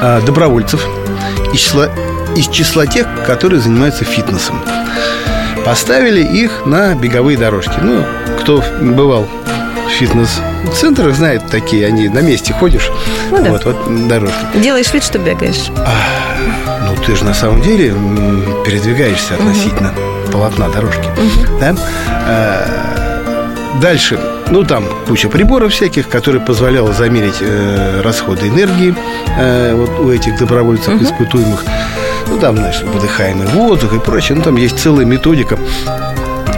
а, 0.02 0.21
добровольцев 0.21 0.86
из 1.54 1.60
числа, 1.60 1.89
из 2.36 2.47
числа 2.47 2.88
тех, 2.88 3.08
которые 3.26 3.60
занимаются 3.62 4.06
фитнесом. 4.06 4.62
Поставили 5.65 6.21
их 6.21 6.65
на 6.65 6.95
беговые 6.95 7.38
дорожки. 7.38 7.80
Ну, 7.82 8.04
кто 8.39 8.63
бывал 8.82 9.28
в 9.88 9.91
фитнес-центрах, 9.91 11.15
знает 11.15 11.43
такие, 11.52 11.86
они 11.86 12.10
на 12.10 12.19
месте 12.19 12.54
ходишь. 12.54 12.89
Ну, 13.30 13.43
да. 13.43 13.52
Вот, 13.52 13.65
вот 13.65 14.08
дорожки. 14.08 14.36
Делаешь 14.56 14.91
вид, 14.93 15.04
что 15.04 15.19
бегаешь. 15.19 15.69
Ну, 16.91 17.04
ты 17.06 17.15
же 17.15 17.23
на 17.23 17.34
самом 17.34 17.62
деле 17.62 17.93
передвигаешься 18.65 19.36
относительно 19.36 19.91
угу. 19.91 20.32
полотна 20.32 20.69
дорожки. 20.69 21.08
Угу. 21.17 21.60
Да? 21.60 21.75
А, 22.27 23.80
дальше. 23.82 24.19
Ну, 24.49 24.63
там 24.63 24.84
куча 25.08 25.30
приборов 25.30 25.71
всяких, 25.71 26.10
которые 26.10 26.43
позволяло 26.43 26.91
замерить 26.91 27.38
э, 27.39 28.01
расходы 28.01 28.49
энергии 28.49 28.93
э, 29.38 29.73
вот 29.73 29.89
у 30.01 30.12
этих 30.12 30.38
добровольцев, 30.38 30.95
угу. 30.95 31.04
испытуемых. 31.04 31.63
Ну, 32.27 32.38
там, 32.38 32.58
знаешь, 32.58 32.82
выдыхаемый 32.84 33.47
воздух 33.47 33.93
и 33.93 33.99
прочее. 33.99 34.38
Ну, 34.38 34.43
там 34.43 34.58
есть 34.58 34.77
целая 34.77 35.06
методика. 35.06 35.58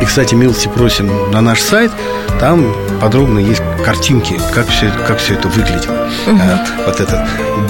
И, 0.04 0.06
кстати, 0.06 0.36
милости 0.36 0.68
просим 0.68 1.32
на 1.32 1.40
наш 1.40 1.62
сайт. 1.62 1.90
Там 2.38 2.76
подробно 3.00 3.40
есть 3.40 3.62
картинки, 3.86 4.38
как 4.54 4.68
все, 4.68 4.92
как 5.08 5.18
все 5.18 5.36
это 5.36 5.48
выглядело. 5.48 6.10
Угу. 6.28 6.42
А, 6.42 6.66
вот 6.86 7.00
этот 7.00 7.22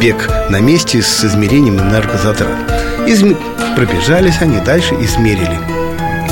бег 0.02 0.28
на 0.50 0.60
месте 0.60 1.04
с 1.04 1.24
измерением 1.24 1.80
энергозатрат. 1.80 2.58
Изм... 3.06 3.38
Пробежались 3.76 4.42
они 4.42 4.60
дальше, 4.62 4.96
измерили 4.96 5.60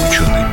ученые. 0.09 0.47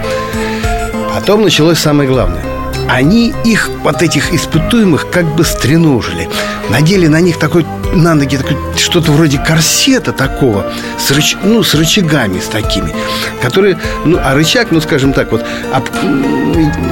Потом 1.14 1.44
началось 1.44 1.78
самое 1.78 2.10
главное. 2.10 2.44
Они 2.86 3.32
их, 3.46 3.70
вот 3.82 4.02
этих 4.02 4.34
испытуемых, 4.34 5.08
как 5.10 5.24
бы 5.34 5.46
стреножили. 5.46 6.28
Надели 6.68 7.06
на 7.06 7.20
них 7.20 7.38
такой 7.38 7.64
на 7.92 8.14
ноги 8.14 8.38
что-то 8.76 9.12
вроде 9.12 9.38
корсета 9.38 10.12
такого, 10.12 10.66
с, 10.98 11.10
рыч, 11.10 11.36
ну, 11.42 11.62
с 11.62 11.74
рычагами 11.74 12.38
с 12.38 12.46
такими, 12.46 12.94
которые, 13.42 13.78
ну, 14.04 14.18
а 14.22 14.34
рычаг, 14.34 14.68
ну, 14.70 14.80
скажем 14.80 15.12
так, 15.12 15.32
вот, 15.32 15.44
об, 15.72 15.84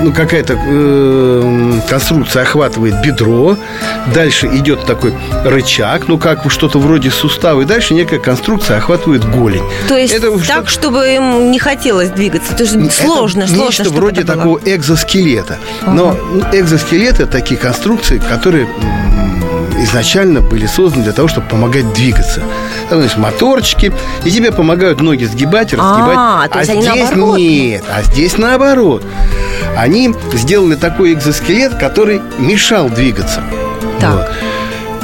ну, 0.02 0.12
какая-то 0.12 0.59
э, 0.59 1.72
конструкция 1.88 2.42
охватывает 2.42 3.00
бедро, 3.02 3.56
дальше 4.14 4.46
идет 4.46 4.85
такой 4.87 5.14
рычаг, 5.44 6.09
ну, 6.09 6.18
как 6.18 6.50
что-то 6.50 6.78
вроде 6.78 7.11
сустава, 7.11 7.62
и 7.62 7.64
дальше 7.64 7.94
некая 7.94 8.18
конструкция 8.18 8.78
охватывает 8.78 9.24
голень. 9.24 9.64
То 9.88 9.96
есть 9.96 10.14
это 10.14 10.38
так, 10.46 10.68
чтобы 10.68 11.06
им 11.09 11.50
не 11.50 11.59
хотелось 11.59 12.11
двигаться, 12.11 12.54
то 12.54 12.62
есть 12.62 12.74
это 12.74 12.90
сложно, 12.90 13.46
сложно. 13.46 13.66
Нечто 13.66 13.90
вроде 13.90 14.24
такого 14.24 14.61
экзоскелета. 14.64 15.59
Ага. 15.82 15.92
Но 15.92 16.16
экзоскелеты 16.52 17.26
такие 17.26 17.59
конструкции, 17.59 18.18
которые 18.18 18.68
изначально 19.83 20.41
были 20.41 20.67
созданы 20.67 21.05
для 21.05 21.12
того, 21.12 21.29
чтобы 21.29 21.49
помогать 21.49 21.93
двигаться. 21.93 22.43
Там, 22.89 23.01
значит, 23.01 23.19
моторчики, 23.19 23.93
и 24.25 24.31
тебе 24.31 24.53
помогают 24.53 25.01
ноги 25.01 25.25
сгибать, 25.25 25.73
разгибать. 25.73 26.17
А, 26.17 26.49
то 26.49 26.59
есть 26.59 26.71
а 26.71 26.73
они 26.73 26.83
здесь 26.83 27.11
наоборот. 27.11 27.39
нет, 27.39 27.85
а 27.91 28.03
здесь 28.03 28.39
наоборот. 28.39 29.05
Они 29.77 30.15
сделали 30.33 30.75
такой 30.75 31.12
экзоскелет, 31.12 31.75
который 31.75 32.21
мешал 32.39 32.89
двигаться. 32.89 33.43
Так. 34.01 34.15
Вот. 34.15 34.27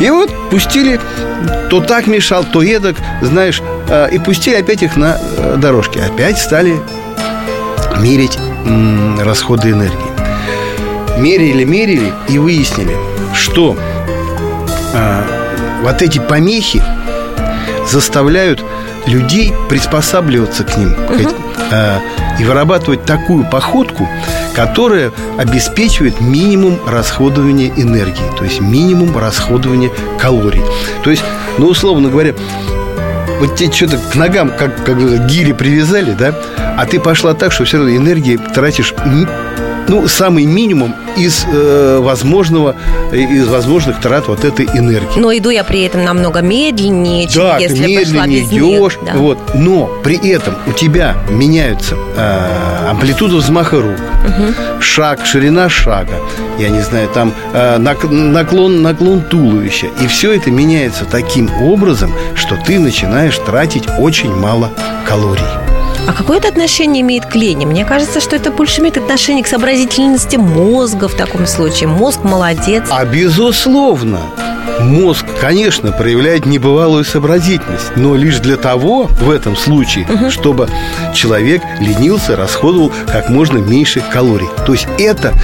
И 0.01 0.11
вот 0.11 0.31
пустили, 0.51 0.99
то 1.71 1.81
так 1.81 2.07
мешал, 2.07 2.45
то 2.45 2.63
едок, 2.63 2.97
знаешь, 3.21 3.63
а, 3.89 4.07
и 4.07 4.19
пустили 4.19 4.57
опять 4.57 4.83
их 4.83 4.97
на 4.97 5.19
э, 5.37 5.57
дорожке. 5.59 6.01
Опять 6.01 6.39
стали 6.39 6.81
мерить 8.01 8.39
расходы 9.21 9.71
энергии. 9.71 10.13
Мерили, 11.19 11.65
мерили 11.65 12.13
и 12.29 12.39
выяснили, 12.39 12.97
что 13.35 13.77
а, 14.95 15.25
вот 15.83 16.03
эти 16.03 16.19
помехи 16.19 16.83
заставляют 17.91 18.63
людей 19.07 19.53
приспосабливаться 19.69 20.65
к 20.65 20.77
ним 20.77 20.93
угу. 20.93 21.29
а, 21.71 22.01
и 22.39 22.45
вырабатывать 22.45 23.05
такую 23.05 23.45
походку, 23.45 24.09
которая 24.55 25.13
обеспечивает 25.39 26.21
минимум 26.21 26.79
расходования 26.87 27.73
энергии, 27.77 28.37
то 28.39 28.45
есть 28.45 28.61
минимум 28.61 29.17
расходования 29.17 29.91
калорий. 30.19 30.63
То 31.03 31.11
есть, 31.11 31.25
ну, 31.59 31.67
условно 31.67 32.09
говоря, 32.09 32.35
вот 33.41 33.57
тебе 33.57 33.73
что-то 33.73 33.99
к 33.99 34.15
ногам 34.15 34.51
как, 34.57 34.85
как 34.85 35.27
гири 35.27 35.53
привязали, 35.53 36.13
да, 36.13 36.35
а 36.79 36.87
ты 36.87 37.01
пошла 37.01 37.35
так, 37.35 37.53
что 37.53 37.65
все 37.65 37.79
равно 37.79 37.97
энергии 37.97 38.37
тратишь 38.37 38.95
ну, 39.89 40.09
самый 40.09 40.45
минимум 40.45 40.95
из 41.17 41.45
э, 41.47 41.99
возможного, 42.01 42.77
из 43.13 43.47
возможных 43.49 44.01
трат 44.01 44.29
вот 44.29 44.45
этой 44.45 44.67
энергии. 44.67 45.19
Но 45.19 45.37
иду 45.37 45.51
я 45.51 45.65
при 45.65 45.83
этом 45.83 46.05
намного 46.05 46.41
медленнее, 46.41 47.29
чем 47.29 47.43
да, 47.43 47.59
если 47.59 47.77
ты 47.77 47.97
медленнее 47.97 48.45
идешь, 48.45 48.99
да. 49.05 49.13
вот. 49.15 49.39
Но 49.55 49.87
при 50.03 50.17
этом 50.31 50.55
у 50.67 50.73
тебя 50.73 51.17
меняются 51.31 51.97
э, 52.17 52.89
амплитуда 52.89 53.37
взмаха 53.37 53.81
рук, 53.81 53.99
угу. 54.27 54.81
шаг, 54.81 55.25
ширина 55.25 55.69
шага, 55.69 56.15
я 56.59 56.69
не 56.69 56.81
знаю, 56.81 57.09
там 57.09 57.33
э, 57.53 57.79
наклон, 57.79 58.83
наклон 58.83 59.23
туловища, 59.23 59.89
и 60.01 60.07
все 60.07 60.33
это 60.33 60.51
меняется 60.51 61.05
таким 61.05 61.51
образом, 61.63 62.13
что 62.35 62.57
ты 62.57 62.79
начинаешь 62.79 63.39
тратить 63.39 63.85
очень 63.99 64.35
мало 64.35 64.71
калорий. 65.07 65.62
А 66.07 66.13
какое 66.13 66.39
это 66.39 66.49
отношение 66.49 67.03
имеет 67.03 67.27
к 67.27 67.35
лени? 67.37 67.65
Мне 67.65 67.85
кажется, 67.85 68.21
что 68.21 68.35
это 68.35 68.51
больше 68.51 68.81
имеет 68.81 68.97
отношение 68.97 69.45
к 69.45 69.47
сообразительности 69.47 70.37
мозга 70.37 71.09
в 71.09 71.15
таком 71.15 71.47
случае. 71.47 71.89
Мозг 71.89 72.25
молодец. 72.25 72.85
А 72.91 73.05
безусловно, 73.05 74.21
Мозг, 74.81 75.27
конечно, 75.41 75.93
проявляет 75.93 76.47
небывалую 76.47 77.05
сообразительность, 77.05 77.93
но 77.97 78.17
лишь 78.17 78.39
для 78.39 78.57
того, 78.57 79.07
в 79.21 79.31
этом 79.31 79.55
случае, 79.55 80.07
угу. 80.07 80.31
чтобы 80.31 80.69
человек 81.15 81.63
ленился, 81.79 82.37
расходовал 82.37 82.91
как 83.07 83.29
можно 83.29 83.59
меньше 83.59 84.03
калорий. 84.13 84.49
То 84.67 84.73
есть 84.73 84.89
это 84.99 85.35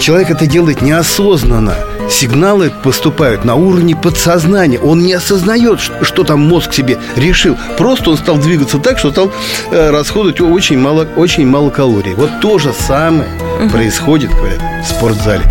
человек 0.00 0.30
это 0.30 0.46
делает 0.46 0.82
неосознанно. 0.82 1.74
Сигналы 2.10 2.72
поступают 2.82 3.44
на 3.44 3.54
уровне 3.54 3.96
подсознания. 3.96 4.78
Он 4.78 5.00
не 5.00 5.12
осознает, 5.12 5.80
что 5.80 6.24
там 6.24 6.40
мозг 6.40 6.72
себе 6.72 6.98
решил. 7.16 7.56
Просто 7.76 8.10
он 8.10 8.16
стал 8.16 8.38
двигаться 8.38 8.78
так, 8.78 8.98
что 8.98 9.10
стал 9.10 9.32
э, 9.70 9.90
расходовать 9.90 10.40
очень 10.40 10.78
мало, 10.78 11.06
очень 11.16 11.46
мало 11.46 11.70
калорий. 11.70 12.14
Вот 12.14 12.40
то 12.40 12.58
же 12.58 12.72
самое 12.72 13.28
угу. 13.60 13.70
происходит, 13.70 14.30
говорят, 14.30 14.60
в 14.82 14.88
спортзале. 14.88 15.44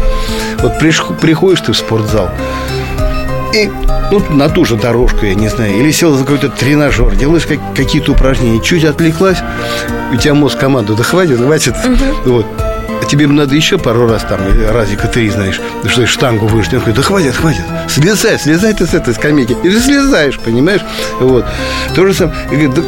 Вот 0.59 0.79
приходишь 0.79 1.61
ты 1.61 1.73
в 1.73 1.77
спортзал, 1.77 2.29
и 3.53 3.69
ну, 4.11 4.19
на 4.31 4.49
ту 4.49 4.65
же 4.65 4.75
дорожку, 4.75 5.25
я 5.25 5.35
не 5.35 5.47
знаю, 5.47 5.75
или 5.77 5.91
сел 5.91 6.13
за 6.13 6.23
какой-то 6.23 6.49
тренажер, 6.49 7.15
делаешь 7.15 7.45
как, 7.45 7.59
какие-то 7.75 8.13
упражнения, 8.13 8.61
чуть 8.61 8.83
отвлеклась, 8.83 9.37
у 10.11 10.17
тебя 10.17 10.33
мозг 10.33 10.57
команду, 10.57 10.95
да 10.95 11.03
хватит, 11.03 11.37
хватит, 11.37 11.75
угу. 11.85 12.31
вот. 12.31 12.45
А 13.03 13.05
тебе 13.05 13.27
надо 13.27 13.53
еще 13.53 13.77
пару 13.77 14.07
раз 14.07 14.23
там, 14.23 14.39
разика 14.71 15.09
три, 15.09 15.29
знаешь, 15.29 15.59
что 15.87 16.07
штангу 16.07 16.47
выжать. 16.47 16.75
Он 16.75 16.79
говорит, 16.79 16.95
да 16.95 17.01
хватит, 17.01 17.35
хватит, 17.35 17.65
слезай, 17.89 18.39
слезай 18.39 18.73
ты 18.73 18.85
с 18.85 18.93
этой 18.93 19.13
скамейки. 19.13 19.57
И 19.61 19.69
ты 19.69 19.77
слезаешь, 19.81 20.39
понимаешь? 20.39 20.79
Вот. 21.19 21.45
То 21.95 22.07
же 22.07 22.13
самое. 22.13 22.37
И 22.45 22.55
говорит, 22.55 22.73
да 22.75 22.83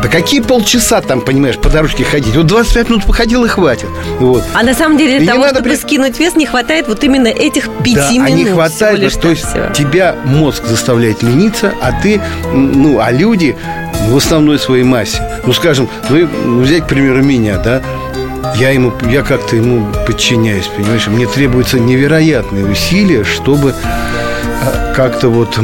да 0.00 0.08
какие 0.08 0.40
полчаса 0.40 1.00
там, 1.00 1.20
понимаешь, 1.20 1.58
по 1.58 1.68
дорожке 1.68 2.04
ходить? 2.04 2.36
Вот 2.36 2.46
25 2.46 2.90
минут 2.90 3.04
походил 3.06 3.44
и 3.44 3.48
хватит. 3.48 3.88
Вот. 4.20 4.44
А 4.54 4.62
на 4.62 4.72
самом 4.72 4.96
деле 4.96 5.18
для 5.18 5.32
того, 5.32 5.46
надо 5.46 5.56
чтобы 5.56 5.70
при... 5.70 5.76
скинуть 5.76 6.20
вес, 6.20 6.36
не 6.36 6.46
хватает 6.46 6.86
вот 6.86 7.02
именно 7.02 7.26
этих 7.26 7.68
пяти 7.82 7.96
да, 7.96 8.10
минут. 8.12 8.28
А 8.28 8.30
не 8.30 8.44
хватает, 8.44 8.98
лишь 9.00 9.14
то 9.14 9.30
есть 9.30 9.44
всего. 9.44 9.72
тебя 9.74 10.14
мозг 10.24 10.64
заставляет 10.64 11.24
лениться, 11.24 11.74
а 11.82 11.90
ты, 12.00 12.20
ну, 12.54 13.00
а 13.00 13.10
люди 13.10 13.56
в 14.08 14.16
основной 14.16 14.60
своей 14.60 14.84
массе. 14.84 15.20
Ну, 15.44 15.52
скажем, 15.52 15.88
ну 16.08 16.60
взять, 16.60 16.84
к 16.84 16.88
примеру, 16.88 17.22
меня, 17.22 17.58
да, 17.58 17.82
я 18.56 18.70
ему, 18.70 18.92
я 19.08 19.22
как-то 19.22 19.56
ему 19.56 19.92
подчиняюсь, 20.06 20.66
понимаешь? 20.66 21.06
Мне 21.08 21.26
требуются 21.26 21.78
невероятные 21.78 22.66
усилия, 22.66 23.24
чтобы 23.24 23.74
а, 24.62 24.92
как-то 24.94 25.28
вот 25.28 25.58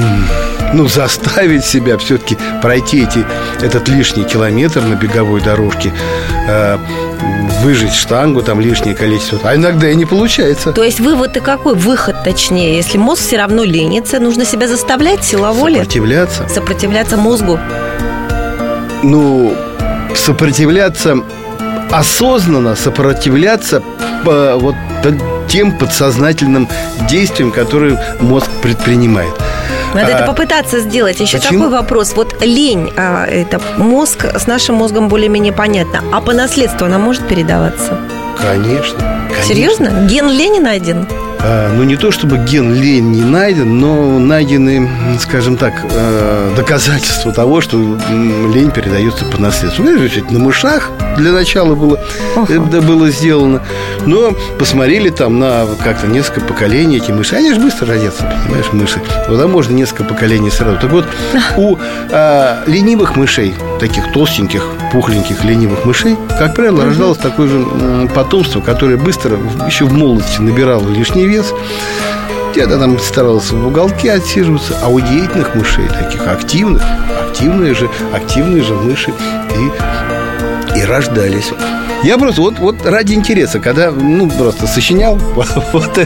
ну, 0.75 0.89
заставить 0.89 1.65
себя 1.65 1.97
все-таки 1.99 2.37
пройти 2.63 3.05
эти, 3.05 3.25
этот 3.63 3.89
лишний 3.89 4.25
километр 4.25 4.81
на 4.83 4.95
беговой 4.95 5.41
дорожке, 5.41 5.93
э, 6.49 6.79
выжить 7.63 7.95
штангу, 7.95 8.43
там 8.43 8.61
лишнее 8.61 8.95
количество. 8.95 9.39
А 9.45 9.55
иногда 9.55 9.89
и 9.89 9.95
не 9.95 10.05
получается. 10.05 10.73
То 10.73 10.83
есть 10.83 11.01
вывод 11.01 11.37
и 11.37 11.41
какой? 11.41 11.75
Выход 11.75 12.23
точнее. 12.25 12.77
Если 12.77 12.99
мозг 12.99 13.23
все 13.23 13.39
равно 13.39 13.65
ленится, 13.65 14.19
нужно 14.21 14.45
себя 14.45 14.69
заставлять 14.69 15.25
сила 15.25 15.53
воли? 15.53 15.75
Сопротивляться. 15.75 16.49
Сопротивляться 16.49 17.17
мозгу. 17.17 17.59
Ну, 19.03 19.55
сопротивляться 20.15 21.19
осознанно 21.95 22.75
сопротивляться 22.75 23.83
по 24.25 24.57
вот 24.57 24.75
тем 25.49 25.73
подсознательным 25.79 26.69
действиям, 27.09 27.53
которые 27.53 28.01
мозг 28.21 28.51
предпринимает. 28.63 29.33
Надо 29.95 30.09
а, 30.09 30.19
это 30.19 30.27
попытаться 30.27 30.81
сделать. 30.81 31.21
Еще 31.21 31.39
почему? 31.39 31.65
такой 31.65 31.79
вопрос. 31.79 32.15
Вот 32.17 32.43
лень, 32.43 32.93
а, 32.97 33.27
это 33.27 33.61
мозг, 33.77 34.25
с 34.25 34.47
нашим 34.49 34.75
мозгом 34.77 35.09
более-менее 35.09 35.53
понятно. 35.53 36.03
А 36.13 36.21
по 36.21 36.33
наследству 36.33 36.87
она 36.87 36.99
может 36.99 37.29
передаваться? 37.29 38.01
Конечно. 38.41 38.99
конечно. 39.29 39.45
Серьезно? 39.45 40.07
Ген 40.09 40.29
лени 40.29 40.59
найден? 40.59 41.07
А, 41.47 41.71
ну, 41.71 41.83
не 41.85 41.97
то 41.97 42.11
чтобы 42.11 42.39
ген 42.39 42.73
лень 42.73 43.11
не 43.11 43.21
найден, 43.21 43.79
но 43.79 44.19
найдены, 44.19 44.89
скажем 45.21 45.59
так, 45.59 45.75
э, 45.85 46.55
доказательства 46.57 47.33
того, 47.33 47.61
что 47.61 47.77
лень 47.77 48.71
передается 48.71 49.27
по 49.27 49.39
наследству. 49.39 49.85
Ну, 49.85 50.09
на 50.31 50.39
мышах 50.39 50.91
для 51.19 51.33
начала 51.33 51.75
было, 51.75 52.01
это 52.49 52.81
было 52.81 53.11
сделано. 53.11 53.61
Но 54.07 54.33
посмотрели 54.59 55.11
там 55.11 55.39
на 55.39 55.67
как-то 55.83 56.07
несколько 56.07 56.41
поколений 56.41 56.97
эти 56.97 57.11
мыши. 57.11 57.37
Они 57.37 57.53
же 57.53 57.61
быстро 57.61 57.89
родятся, 57.89 58.23
понимаешь, 58.47 58.73
мыши. 58.73 59.03
Туда 59.27 59.47
можно 59.47 59.75
несколько 59.75 60.05
поколений 60.05 60.51
сразу. 60.51 60.79
Так 60.79 60.93
вот, 60.93 61.07
у 61.59 61.77
а, 62.11 62.65
ленивых 62.67 63.17
мышей, 63.17 63.55
таких 63.81 64.13
толстеньких, 64.13 64.67
пухленьких 64.95 65.43
ленивых 65.45 65.85
мышей, 65.85 66.17
как 66.39 66.55
правило, 66.55 66.85
рождалось 66.85 67.19
такое 67.19 67.49
же 67.49 68.09
потомство, 68.15 68.61
которое 68.61 68.97
быстро, 68.97 69.37
еще 69.67 69.87
в 69.87 69.93
молодости, 69.93 70.41
набирало 70.41 70.89
лишний 70.89 71.27
вес 71.27 71.53
где-то 72.53 72.79
там 72.79 73.01
старался 73.01 73.57
в 73.57 73.67
уголке 73.67 74.13
отсиживаться, 74.13 74.79
а 74.81 74.89
у 74.89 75.01
деятельных 75.01 75.57
мышей, 75.57 75.89
таких 75.89 76.25
активных, 76.29 76.85
активные 77.29 77.75
же, 77.75 77.91
активные 78.13 78.63
же 78.63 78.75
мыши 78.75 79.13
и, 79.57 80.79
и 80.79 80.85
рождались. 80.85 81.51
Я 82.05 82.19
просто 82.19 82.43
вот, 82.43 82.59
вот 82.59 82.85
ради 82.85 83.15
интереса, 83.15 83.61
когда, 83.61 83.91
ну, 83.91 84.29
просто 84.31 84.67
сочинял 84.67 85.17
вот, 85.35 85.49
вот, 85.73 85.99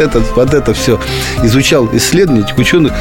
это, 0.00 0.20
вот 0.34 0.54
это 0.54 0.72
все, 0.72 0.98
изучал 1.42 1.86
исследования 1.92 2.46
ученых, 2.56 2.94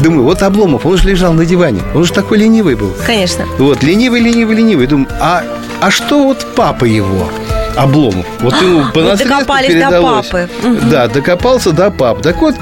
думаю, 0.00 0.24
вот 0.24 0.42
Обломов, 0.42 0.84
он 0.84 0.98
же 0.98 1.08
лежал 1.08 1.32
на 1.32 1.46
диване, 1.46 1.80
он 1.94 2.04
же 2.04 2.12
такой 2.12 2.38
ленивый 2.38 2.74
был. 2.74 2.94
Конечно. 3.06 3.46
Вот, 3.58 3.82
ленивый, 3.82 4.20
ленивый, 4.20 4.54
ленивый. 4.54 4.86
Думаю, 4.86 5.08
а, 5.18 5.44
а 5.80 5.90
что 5.90 6.24
вот 6.24 6.46
папа 6.54 6.84
его? 6.84 7.30
Обломов. 7.74 8.26
Вот 8.40 8.60
ему 8.60 8.84
по 8.94 9.00
вот 9.00 9.18
докопались 9.18 9.68
передалось. 9.68 10.28
до 10.28 10.32
папы. 10.32 10.50
Да, 10.90 11.08
докопался 11.08 11.72
до 11.72 11.90
пап. 11.90 12.20
Так 12.20 12.36
вот, 12.42 12.54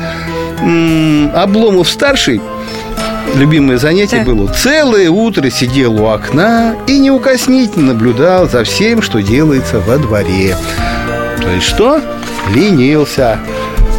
Обломов 1.35 1.89
старший 1.89 2.41
любимое 3.35 3.79
занятие 3.79 4.19
так. 4.19 4.27
было 4.27 4.47
целое 4.49 5.11
утро 5.11 5.49
сидел 5.51 6.01
у 6.01 6.07
окна 6.07 6.77
и 6.87 6.99
неукоснительно 6.99 7.95
наблюдал 7.95 8.49
за 8.49 8.65
всем, 8.65 9.03
что 9.03 9.23
делается 9.23 9.81
во 9.81 9.99
дворе. 9.99 10.57
То 11.41 11.51
есть 11.51 11.67
что? 11.67 12.01
Ленился. 12.55 13.39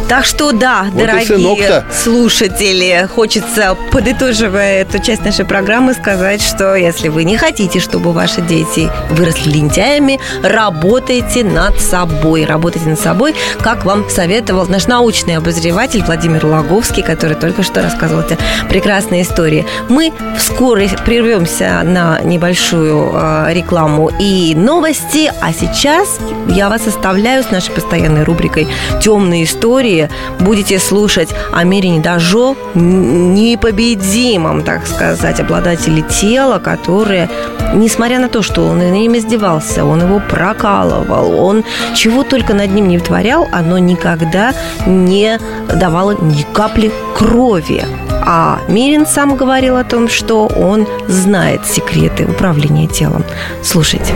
Так 0.08 0.26
что 0.26 0.52
да, 0.52 0.86
вот 0.92 1.06
дорогие 1.06 1.84
слушатели, 1.90 3.08
хочется, 3.14 3.76
подытоживая 3.90 4.82
эту 4.82 5.02
часть 5.02 5.24
нашей 5.24 5.44
программы, 5.44 5.94
сказать, 5.94 6.42
что 6.42 6.74
если 6.74 7.08
вы 7.08 7.24
не 7.24 7.36
хотите, 7.36 7.80
чтобы 7.80 8.12
ваши 8.12 8.42
дети 8.42 8.90
выросли 9.10 9.50
лентяями, 9.50 10.20
работайте 10.42 11.42
над 11.42 11.80
собой. 11.80 12.44
Работайте 12.44 12.88
над 12.88 13.00
собой, 13.00 13.34
как 13.60 13.84
вам 13.84 14.08
советовал 14.10 14.66
наш 14.66 14.86
научный 14.86 15.36
обозреватель 15.36 16.02
Владимир 16.04 16.44
Логовский, 16.44 17.02
который 17.02 17.36
только 17.36 17.62
что 17.62 17.82
рассказывал 17.82 18.22
эти 18.22 18.36
прекрасные 18.68 19.22
истории. 19.22 19.66
Мы 19.88 20.12
вскоре 20.38 20.90
прервемся 21.04 21.80
на 21.82 22.20
небольшую 22.20 23.10
э, 23.14 23.54
рекламу 23.54 24.10
и 24.20 24.54
новости, 24.54 25.32
а 25.40 25.52
сейчас 25.52 26.18
я 26.48 26.68
вас 26.68 26.86
оставляю 26.86 27.42
с 27.42 27.50
нашей 27.50 27.72
постоянной 27.72 28.24
рубрикой 28.24 28.68
«Темные 29.00 29.44
истории», 29.44 30.03
будете 30.40 30.78
слушать 30.78 31.34
о 31.52 31.64
Мирине 31.64 32.00
Дажо, 32.00 32.56
непобедимом, 32.74 34.62
так 34.62 34.86
сказать, 34.86 35.40
обладателе 35.40 36.02
тела, 36.02 36.58
которое, 36.58 37.28
несмотря 37.74 38.18
на 38.18 38.28
то, 38.28 38.42
что 38.42 38.66
он 38.66 38.82
им 38.82 39.16
издевался, 39.16 39.84
он 39.84 40.02
его 40.02 40.20
прокалывал, 40.20 41.40
он 41.40 41.64
чего 41.94 42.22
только 42.22 42.54
над 42.54 42.70
ним 42.70 42.88
не 42.88 42.98
вытворял, 42.98 43.48
оно 43.52 43.78
никогда 43.78 44.54
не 44.86 45.38
давало 45.68 46.12
ни 46.20 46.42
капли 46.52 46.92
крови. 47.14 47.84
А 48.26 48.58
Мирин 48.68 49.06
сам 49.06 49.36
говорил 49.36 49.76
о 49.76 49.84
том, 49.84 50.08
что 50.08 50.46
он 50.46 50.86
знает 51.08 51.66
секреты 51.66 52.24
управления 52.24 52.86
телом. 52.86 53.22
Слушайте. 53.62 54.14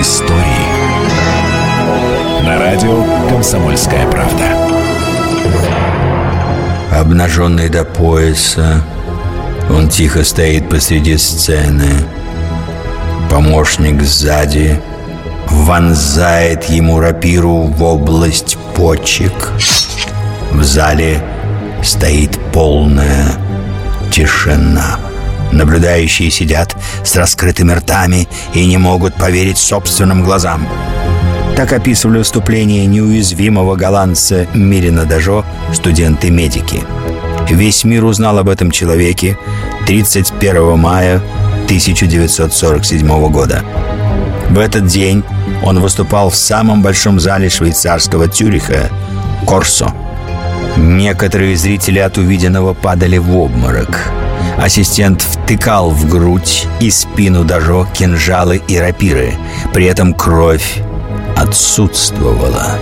Истории. 0.00 0.40
На 2.42 2.58
радио 2.58 3.04
«Комсомольская 3.28 4.10
правда». 4.10 4.44
Обнаженный 6.90 7.68
до 7.68 7.84
пояса, 7.84 8.82
он 9.68 9.88
тихо 9.88 10.24
стоит 10.24 10.68
посреди 10.70 11.18
сцены. 11.18 11.90
Помощник 13.28 14.02
сзади 14.02 14.80
вонзает 15.48 16.64
ему 16.64 16.98
рапиру 17.00 17.62
в 17.62 17.82
область 17.82 18.56
почек. 18.74 19.52
В 20.52 20.62
зале 20.62 21.22
стоит 21.82 22.38
полная 22.52 23.34
тишина. 24.10 24.98
Наблюдающие 25.52 26.30
сидят 26.30 26.69
с 27.04 27.16
раскрытыми 27.16 27.72
ртами 27.72 28.28
и 28.54 28.66
не 28.66 28.78
могут 28.78 29.14
поверить 29.14 29.58
собственным 29.58 30.22
глазам. 30.22 30.66
Так 31.56 31.72
описывали 31.72 32.18
выступление 32.18 32.86
неуязвимого 32.86 33.76
голландца 33.76 34.46
Мирина 34.54 35.04
Дажо 35.04 35.44
студенты-медики. 35.74 36.82
Весь 37.50 37.84
мир 37.84 38.04
узнал 38.04 38.38
об 38.38 38.48
этом 38.48 38.70
человеке 38.70 39.36
31 39.86 40.78
мая 40.78 41.20
1947 41.64 43.30
года. 43.30 43.64
В 44.48 44.58
этот 44.58 44.86
день 44.86 45.22
он 45.62 45.80
выступал 45.80 46.30
в 46.30 46.36
самом 46.36 46.82
большом 46.82 47.20
зале 47.20 47.48
швейцарского 47.48 48.28
Тюриха– 48.28 48.88
Корсо. 49.46 49.92
Некоторые 50.76 51.56
зрители 51.56 51.98
от 51.98 52.18
увиденного 52.18 52.74
падали 52.74 53.18
в 53.18 53.36
обморок– 53.36 53.98
Ассистент 54.60 55.22
втыкал 55.22 55.90
в 55.90 56.06
грудь 56.06 56.66
и 56.80 56.90
спину 56.90 57.44
Дажо 57.44 57.86
кинжалы 57.94 58.60
и 58.68 58.78
рапиры. 58.78 59.32
При 59.72 59.86
этом 59.86 60.12
кровь 60.12 60.82
отсутствовала. 61.34 62.78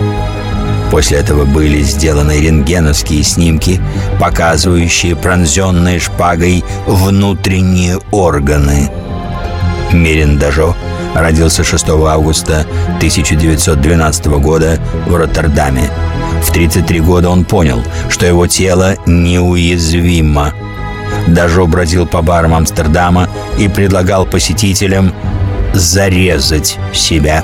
После 0.91 1.19
этого 1.19 1.45
были 1.45 1.81
сделаны 1.81 2.41
рентгеновские 2.41 3.23
снимки, 3.23 3.79
показывающие 4.19 5.15
пронзенные 5.15 5.99
шпагой 5.99 6.65
внутренние 6.85 7.99
органы. 8.11 8.91
Мерин 9.93 10.37
Дажо 10.37 10.75
родился 11.15 11.63
6 11.63 11.89
августа 11.89 12.65
1912 12.97 14.25
года 14.41 14.79
в 15.07 15.15
Роттердаме. 15.15 15.89
В 16.43 16.51
33 16.51 16.99
года 16.99 17.29
он 17.29 17.45
понял, 17.45 17.81
что 18.09 18.25
его 18.25 18.47
тело 18.47 18.95
неуязвимо. 19.05 20.53
Дажо 21.27 21.65
бродил 21.67 22.05
по 22.07 22.21
барам 22.21 22.53
Амстердама 22.53 23.29
и 23.57 23.67
предлагал 23.67 24.25
посетителям 24.25 25.13
зарезать 25.73 26.77
себя. 26.93 27.43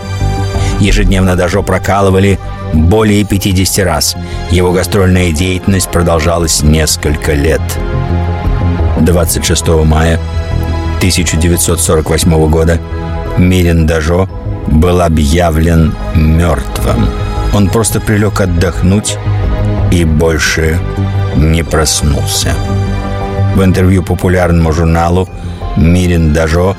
Ежедневно 0.80 1.36
Дажо 1.36 1.62
прокалывали 1.62 2.40
более 2.74 3.24
50 3.24 3.86
раз. 3.86 4.16
Его 4.50 4.72
гастрольная 4.72 5.32
деятельность 5.32 5.90
продолжалась 5.90 6.64
несколько 6.64 7.34
лет. 7.34 7.62
26 9.00 9.68
мая 9.86 10.20
1948 10.98 12.50
года 12.50 12.80
Мирин 13.38 13.86
Дажо 13.86 14.28
был 14.68 15.02
объявлен 15.02 15.94
мертвым. 16.16 17.08
Он 17.54 17.70
просто 17.70 18.00
прилег 18.00 18.42
отдохнуть 18.42 19.18
и 19.92 20.04
больше 20.04 20.80
не 21.36 21.64
проснулся. 21.64 22.54
В 23.56 23.64
интервью 23.64 24.04
популярному 24.04 24.74
журналу 24.74 25.30
Мирин 25.78 26.34
Дажо 26.34 26.76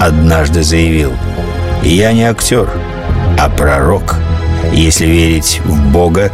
однажды 0.00 0.62
заявил 0.62 1.12
«Я 1.82 2.12
не 2.12 2.22
актер, 2.22 2.70
а 3.38 3.48
пророк. 3.48 4.14
Если 4.72 5.06
верить 5.06 5.60
в 5.64 5.90
Бога, 5.90 6.30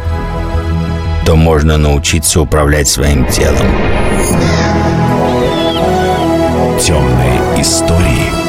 то 1.25 1.35
можно 1.35 1.77
научиться 1.77 2.39
управлять 2.39 2.87
своим 2.87 3.25
телом». 3.25 3.65
Темные 6.79 7.61
истории. 7.61 8.48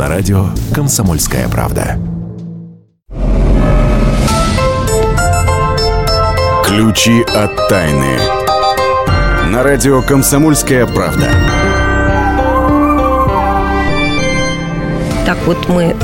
на 0.00 0.08
радио 0.08 0.46
«Комсомольская 0.74 1.46
правда». 1.46 1.98
Ключи 6.64 7.20
от 7.34 7.68
тайны. 7.68 8.16
На 9.50 9.62
радио 9.62 10.00
«Комсомольская 10.00 10.86
правда». 10.86 11.26
Так 15.26 15.36
вот 15.44 15.68
мы 15.68 15.94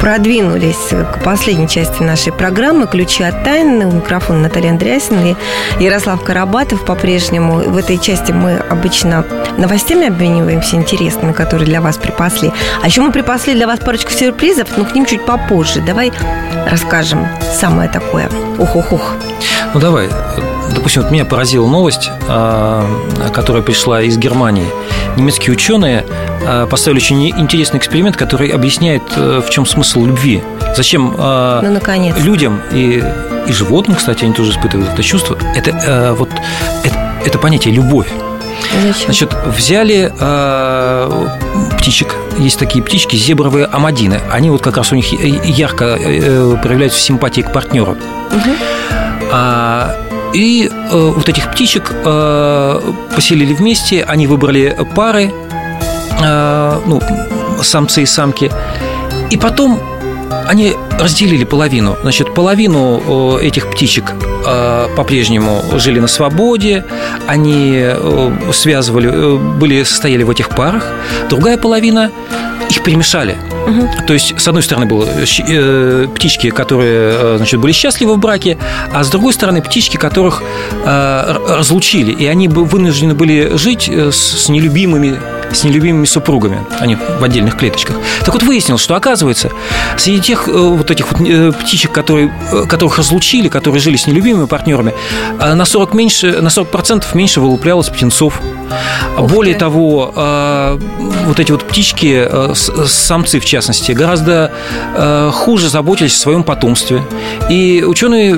продвинулись 0.00 0.88
к 0.88 1.22
последней 1.22 1.68
части 1.68 2.02
нашей 2.02 2.32
программы 2.32 2.86
«Ключи 2.86 3.22
от 3.22 3.44
тайны». 3.44 3.86
У 3.86 3.92
микрофона 3.92 4.40
Наталья 4.40 4.70
Андреасина 4.70 5.20
и 5.28 5.36
Ярослав 5.78 6.24
Карабатов 6.24 6.84
по-прежнему. 6.86 7.58
В 7.58 7.76
этой 7.76 7.98
части 7.98 8.32
мы 8.32 8.56
обычно 8.56 9.24
новостями 9.58 10.08
обмениваемся 10.08 10.76
интересными, 10.76 11.32
которые 11.32 11.66
для 11.66 11.82
вас 11.82 11.98
припасли. 11.98 12.50
А 12.82 12.86
еще 12.86 13.02
мы 13.02 13.12
припасли 13.12 13.54
для 13.54 13.66
вас 13.66 13.78
парочку 13.78 14.10
сюрпризов, 14.10 14.68
но 14.76 14.86
к 14.86 14.94
ним 14.94 15.04
чуть 15.04 15.24
попозже. 15.26 15.80
Давай 15.80 16.12
расскажем 16.66 17.28
самое 17.60 17.90
такое. 17.90 18.30
Ух-ух-ух. 18.58 19.14
Ну 19.74 19.80
давай, 19.80 20.08
допустим, 20.74 21.02
вот 21.02 21.10
меня 21.10 21.26
поразила 21.26 21.66
новость, 21.66 22.10
а, 22.26 22.86
которая 23.34 23.62
пришла 23.62 24.02
из 24.02 24.16
Германии. 24.16 24.66
Немецкие 25.16 25.52
ученые 25.52 26.04
а, 26.46 26.66
поставили 26.66 26.98
очень 26.98 27.28
интересный 27.30 27.78
эксперимент, 27.78 28.16
который 28.16 28.48
объясняет, 28.48 29.02
э, 29.16 29.42
в 29.44 29.50
чем 29.50 29.66
смысл 29.66 30.06
любви. 30.06 30.42
Зачем 30.76 31.14
а, 31.18 31.60
ну, 31.62 31.72
наконец. 31.72 32.16
людям 32.18 32.60
и, 32.72 33.02
и 33.46 33.52
животным, 33.52 33.96
кстати, 33.96 34.24
они 34.24 34.32
тоже 34.32 34.52
испытывают 34.52 34.92
это 34.92 35.02
чувство. 35.02 35.38
Это 35.54 35.70
э, 35.70 36.12
вот 36.12 36.30
это, 36.84 37.12
это 37.24 37.38
понятие 37.38 37.74
любовь. 37.74 38.08
Зачем? 38.82 39.04
Значит, 39.06 39.34
взяли 39.46 40.12
э, 40.18 41.28
птичек, 41.78 42.14
есть 42.38 42.58
такие 42.58 42.84
птички, 42.84 43.16
зебровые 43.16 43.66
амадины. 43.66 44.20
Они 44.30 44.50
вот 44.50 44.62
как 44.62 44.76
раз 44.76 44.92
у 44.92 44.94
них 44.94 45.12
ярко 45.12 45.96
э, 45.98 46.56
проявляются 46.62 47.00
симпатии 47.00 47.40
к 47.40 47.52
партнеру. 47.52 47.92
Угу. 47.92 48.50
А, 49.32 49.96
и 50.32 50.70
э, 50.70 51.12
вот 51.16 51.28
этих 51.28 51.50
птичек 51.50 51.92
э, 51.92 52.92
поселили 53.14 53.54
вместе, 53.54 54.04
они 54.04 54.26
выбрали 54.26 54.76
пары, 54.94 55.32
э, 56.22 56.80
ну, 56.86 57.02
самцы 57.62 58.02
и 58.02 58.06
самки, 58.06 58.50
и 59.30 59.36
потом 59.36 59.80
они 60.46 60.74
разделили 60.98 61.44
половину. 61.44 61.96
Значит, 62.02 62.34
половину 62.34 63.38
э, 63.38 63.46
этих 63.46 63.70
птичек 63.70 64.12
э, 64.46 64.88
по-прежнему 64.96 65.62
жили 65.76 66.00
на 66.00 66.08
свободе, 66.08 66.84
они 67.26 67.72
э, 67.76 68.52
связывали, 68.52 69.38
были, 69.58 69.82
состояли 69.82 70.22
в 70.22 70.30
этих 70.30 70.50
парах. 70.50 70.86
Другая 71.28 71.56
половина 71.56 72.10
их 72.68 72.82
перемешали. 72.82 73.36
Угу. 73.70 74.06
То 74.06 74.12
есть, 74.12 74.40
с 74.40 74.48
одной 74.48 74.62
стороны, 74.62 74.86
были 74.86 75.08
э, 75.48 76.08
птички, 76.14 76.50
которые 76.50 77.12
э, 77.12 77.34
значит, 77.36 77.60
были 77.60 77.72
счастливы 77.72 78.14
в 78.14 78.18
браке, 78.18 78.58
а 78.92 79.04
с 79.04 79.10
другой 79.10 79.32
стороны, 79.32 79.62
птички, 79.62 79.96
которых 79.96 80.42
э, 80.84 81.36
разлучили, 81.48 82.12
и 82.12 82.26
они 82.26 82.48
вынуждены 82.48 83.14
были 83.14 83.56
жить 83.56 83.88
э, 83.88 84.10
с 84.12 84.48
нелюбимыми 84.48 85.18
с 85.52 85.64
нелюбимыми 85.64 86.04
супругами, 86.04 86.64
они 86.78 86.96
в 86.96 87.24
отдельных 87.24 87.56
клеточках. 87.56 87.96
Так 88.20 88.34
вот 88.34 88.44
выяснилось, 88.44 88.82
что 88.82 88.94
оказывается, 88.94 89.50
среди 89.96 90.20
тех 90.20 90.46
э, 90.46 90.52
вот 90.52 90.88
этих 90.92 91.10
вот 91.10 91.56
птичек, 91.56 91.90
которые, 91.90 92.32
которых 92.68 92.98
разлучили, 92.98 93.48
которые 93.48 93.80
жили 93.80 93.96
с 93.96 94.06
нелюбимыми 94.06 94.46
партнерами, 94.46 94.94
на 95.40 95.64
40 95.64 95.92
меньше, 95.94 96.40
на 96.40 96.48
40% 96.48 97.04
меньше 97.14 97.40
вылуплялось 97.40 97.88
птенцов. 97.88 98.40
Ух 99.18 99.28
Более 99.28 99.54
ты. 99.54 99.60
того, 99.60 100.12
вот 101.26 101.40
эти 101.40 101.50
вот 101.50 101.64
птички, 101.64 102.28
самцы 102.54 103.40
в 103.40 103.44
частности, 103.44 103.59
гораздо 103.94 104.52
э, 104.96 105.30
хуже 105.32 105.68
заботились 105.68 106.16
о 106.16 106.18
своем 106.18 106.42
потомстве. 106.42 107.02
И 107.48 107.84
ученые 107.86 108.34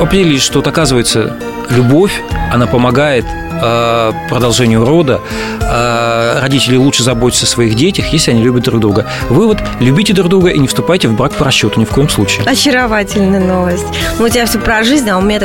определили, 0.00 0.38
что, 0.38 0.58
вот, 0.58 0.66
оказывается, 0.66 1.36
любовь, 1.70 2.12
она 2.52 2.66
помогает 2.66 3.24
э, 3.62 4.12
продолжению 4.28 4.84
рода. 4.84 5.20
Э, 5.60 6.40
родители 6.40 6.76
лучше 6.76 7.02
заботятся 7.02 7.46
о 7.46 7.48
своих 7.48 7.74
детях, 7.74 8.08
если 8.08 8.32
они 8.32 8.42
любят 8.42 8.64
друг 8.64 8.80
друга. 8.80 9.06
Вывод– 9.28 9.58
любите 9.80 10.12
друг 10.12 10.28
друга 10.28 10.48
и 10.48 10.58
не 10.58 10.68
вступайте 10.68 11.08
в 11.08 11.14
брак 11.14 11.32
по 11.32 11.44
расчету 11.44 11.80
ни 11.80 11.84
в 11.84 11.90
коем 11.90 12.08
случае. 12.08 12.44
Очаровательная 12.46 13.40
новость. 13.40 13.86
Ну, 14.18 14.26
у 14.26 14.28
тебя 14.28 14.46
все 14.46 14.58
про 14.58 14.82
жизнь, 14.82 15.08
а 15.08 15.18
у 15.18 15.22
меня 15.22 15.40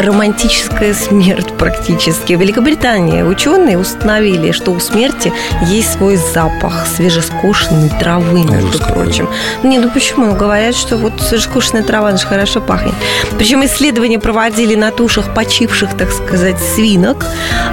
романтическая 0.00 0.94
смерть 0.94 1.52
практически. 1.58 2.34
В 2.34 2.40
Великобритании 2.40 3.22
ученые 3.22 3.78
установили, 3.78 4.52
что 4.52 4.72
у 4.72 4.80
смерти 4.80 5.32
есть 5.66 5.92
свой 5.92 6.16
запах 6.16 6.86
свежескошенной 6.86 7.90
травы, 8.00 8.44
между 8.44 8.68
Ужас 8.68 8.80
прочим. 8.80 9.28
Не, 9.62 9.78
ну 9.78 9.90
почему? 9.90 10.34
Говорят, 10.34 10.74
что 10.74 10.96
вот 10.96 11.20
свежескошенная 11.20 11.82
трава, 11.82 12.08
она 12.08 12.18
же 12.18 12.26
хорошо 12.26 12.60
пахнет. 12.60 12.94
Причем 13.38 13.64
исследования 13.64 14.18
проводили 14.18 14.74
на 14.74 14.90
тушах 14.90 15.34
почивших, 15.34 15.96
так 15.96 16.10
сказать, 16.10 16.58
свинок. 16.58 17.26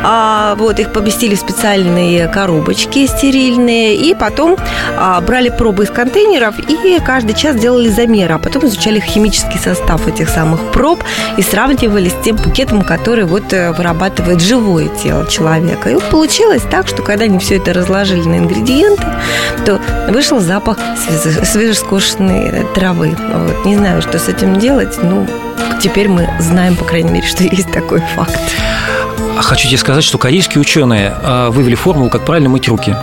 А, 0.03 0.55
вот 0.55 0.79
их 0.79 0.93
поместили 0.93 1.35
в 1.35 1.39
специальные 1.39 2.27
коробочки 2.27 3.07
стерильные, 3.07 3.95
и 3.95 4.13
потом 4.13 4.57
а, 4.97 5.21
брали 5.21 5.49
пробы 5.49 5.83
из 5.83 5.89
контейнеров 5.89 6.55
и 6.59 6.99
каждый 6.99 7.35
час 7.35 7.55
делали 7.55 7.89
замеры, 7.89 8.35
а 8.35 8.39
потом 8.39 8.65
изучали 8.65 8.99
химический 8.99 9.59
состав 9.59 10.07
этих 10.07 10.29
самых 10.29 10.71
проб 10.71 11.03
и 11.37 11.41
сравнивали 11.41 12.09
с 12.09 12.16
тем 12.23 12.35
букетом, 12.37 12.81
который 12.81 13.25
вот 13.25 13.53
э, 13.53 13.71
вырабатывает 13.71 14.41
живое 14.41 14.87
тело 14.87 15.27
человека. 15.27 15.89
И 15.89 15.97
получилось 16.11 16.63
так, 16.69 16.87
что 16.87 17.01
когда 17.03 17.25
они 17.25 17.39
все 17.39 17.57
это 17.57 17.73
разложили 17.73 18.23
на 18.23 18.37
ингредиенты, 18.37 19.03
то 19.65 19.79
вышел 20.09 20.39
запах 20.39 20.77
свежескошенной 21.43 22.65
травы. 22.75 23.15
Вот. 23.17 23.65
Не 23.65 23.75
знаю, 23.75 24.01
что 24.01 24.19
с 24.19 24.27
этим 24.27 24.59
делать, 24.59 24.97
но 25.01 25.25
теперь 25.81 26.07
мы 26.07 26.29
знаем, 26.39 26.75
по 26.75 26.85
крайней 26.85 27.11
мере, 27.11 27.27
что 27.27 27.43
есть 27.43 27.71
такой 27.71 28.01
факт. 28.15 28.37
хочу 29.41 29.67
тебе 29.67 29.77
сказать, 29.77 30.03
что 30.03 30.17
корейские 30.17 30.61
ученые 30.61 31.13
э, 31.21 31.49
вывели 31.49 31.75
формулу, 31.75 32.09
как 32.09 32.25
правильно 32.25 32.49
мыть 32.49 32.67
руки. 32.67 32.95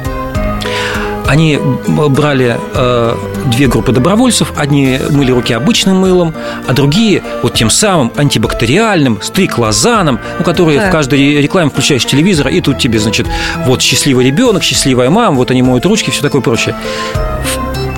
Они 1.26 1.58
брали 1.86 2.58
э, 2.74 3.16
две 3.46 3.66
группы 3.66 3.92
добровольцев. 3.92 4.52
Одни 4.56 4.98
мыли 5.10 5.32
руки 5.32 5.52
обычным 5.54 5.96
мылом, 5.98 6.34
а 6.66 6.72
другие 6.72 7.22
вот 7.42 7.54
тем 7.54 7.70
самым 7.70 8.12
антибактериальным, 8.16 9.20
стриклозаном, 9.22 10.20
ну, 10.38 10.44
которые 10.44 10.78
Так. 10.80 10.88
в 10.88 10.92
каждой 10.92 11.40
рекламе 11.40 11.70
включаешь 11.70 12.04
телевизор, 12.04 12.48
и 12.48 12.60
тут 12.60 12.78
тебе, 12.78 12.98
значит, 12.98 13.26
вот 13.66 13.80
счастливый 13.80 14.26
ребенок, 14.26 14.62
счастливая 14.62 15.10
мама, 15.10 15.36
вот 15.36 15.50
они 15.50 15.62
моют 15.62 15.86
ручки, 15.86 16.10
все 16.10 16.22
такое 16.22 16.40
прочее. 16.42 16.74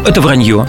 Это 0.07 0.21
вранье. 0.21 0.69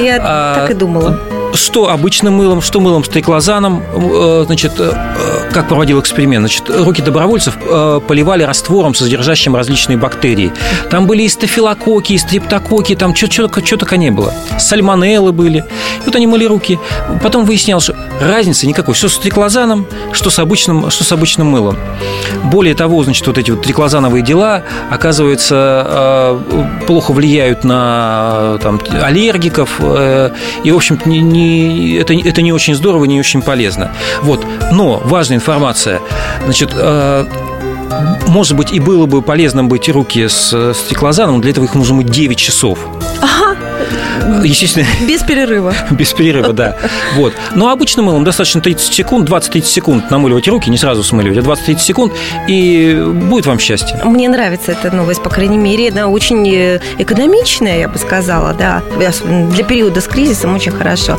Я 0.00 0.18
А, 0.20 0.54
так 0.56 0.70
и 0.70 0.74
думала. 0.74 1.18
Что 1.52 1.90
обычным 1.90 2.34
мылом, 2.34 2.62
что 2.62 2.80
мылом 2.80 3.04
стриклозаном, 3.04 3.82
э, 3.92 4.44
значит, 4.46 4.72
э, 4.78 4.92
э, 4.92 5.52
как 5.52 5.68
проводил 5.68 6.00
эксперимент, 6.00 6.42
значит, 6.42 6.70
руки 6.70 7.02
добровольцев 7.02 7.56
поливали 8.06 8.42
раствором, 8.42 8.94
содержащим 8.94 9.56
различные 9.56 9.98
бактерии. 9.98 10.52
Там 10.90 11.06
были 11.06 11.22
и 11.22 11.28
стафилококки, 11.28 12.12
и 12.12 12.18
стрептококки, 12.18 12.94
там 12.94 13.14
что 13.14 13.48
только 13.48 13.96
не 13.96 14.10
было. 14.10 14.32
Сальмонеллы 14.58 15.32
были. 15.32 15.58
И 15.58 16.06
вот 16.06 16.16
они 16.16 16.26
мыли 16.26 16.44
руки. 16.44 16.78
Потом 17.22 17.44
выяснялось, 17.44 17.84
что 17.84 17.96
разницы 18.20 18.66
никакой, 18.66 18.94
что 18.94 19.08
с 19.08 19.18
триклозаном, 19.18 19.86
что 20.12 20.30
с 20.30 20.38
обычным, 20.38 20.90
что 20.90 21.04
с 21.04 21.12
обычным 21.12 21.48
мылом. 21.48 21.76
Более 22.44 22.74
того, 22.74 23.02
значит, 23.02 23.26
вот 23.26 23.38
эти 23.38 23.50
вот 23.50 23.62
триклозановые 23.62 24.22
дела, 24.22 24.62
оказывается, 24.90 26.38
плохо 26.86 27.12
влияют 27.12 27.64
на 27.64 28.58
там, 28.62 28.80
аллергиков. 29.02 29.80
И, 29.80 30.70
в 30.70 30.76
общем-то, 30.76 31.08
не, 31.08 31.20
не- 31.40 31.94
это, 31.96 32.14
это 32.14 32.42
не 32.42 32.52
очень 32.52 32.74
здорово, 32.74 33.04
не 33.04 33.18
очень 33.18 33.42
полезно. 33.42 33.92
Вот. 34.22 34.44
Но 34.72 35.00
важная 35.04 35.36
информация. 35.36 36.00
Значит, 36.44 36.70
э, 36.74 37.26
может 38.28 38.56
быть, 38.56 38.72
и 38.72 38.80
было 38.80 39.06
бы 39.06 39.22
полезно 39.22 39.64
быть 39.64 39.88
руки 39.88 40.28
с 40.28 40.50
э, 40.52 40.72
стеклозаном, 40.74 41.36
но 41.36 41.40
для 41.42 41.50
этого 41.50 41.64
их 41.64 41.74
нужно 41.74 41.96
мыть 41.96 42.10
9 42.10 42.36
часов. 42.38 42.78
Естественно, 44.44 44.86
Без 45.08 45.22
перерыва. 45.22 45.74
без 45.90 46.12
перерыва, 46.12 46.52
да. 46.52 46.76
Вот. 47.16 47.34
Но 47.54 47.70
обычным 47.70 48.06
мылом 48.06 48.24
достаточно 48.24 48.60
30 48.60 48.92
секунд, 48.92 49.28
20-30 49.28 49.62
секунд 49.64 50.10
намыливать 50.10 50.48
руки, 50.48 50.70
не 50.70 50.78
сразу 50.78 51.02
смыливать, 51.02 51.38
а 51.38 51.40
20-30 51.40 51.78
секунд, 51.78 52.12
и 52.48 53.02
будет 53.30 53.46
вам 53.46 53.58
счастье. 53.58 54.00
Мне 54.04 54.28
нравится 54.28 54.72
эта 54.72 54.94
новость, 54.94 55.22
по 55.22 55.30
крайней 55.30 55.58
мере, 55.58 55.90
она 55.90 56.08
очень 56.08 56.48
э, 56.48 56.80
экономичная, 56.98 57.78
я 57.78 57.88
бы 57.88 57.98
сказала, 57.98 58.54
да, 58.54 58.82
для 58.96 59.64
периода 59.64 60.00
с 60.00 60.06
кризисом 60.06 60.54
очень 60.54 60.72
хорошо. 60.72 61.18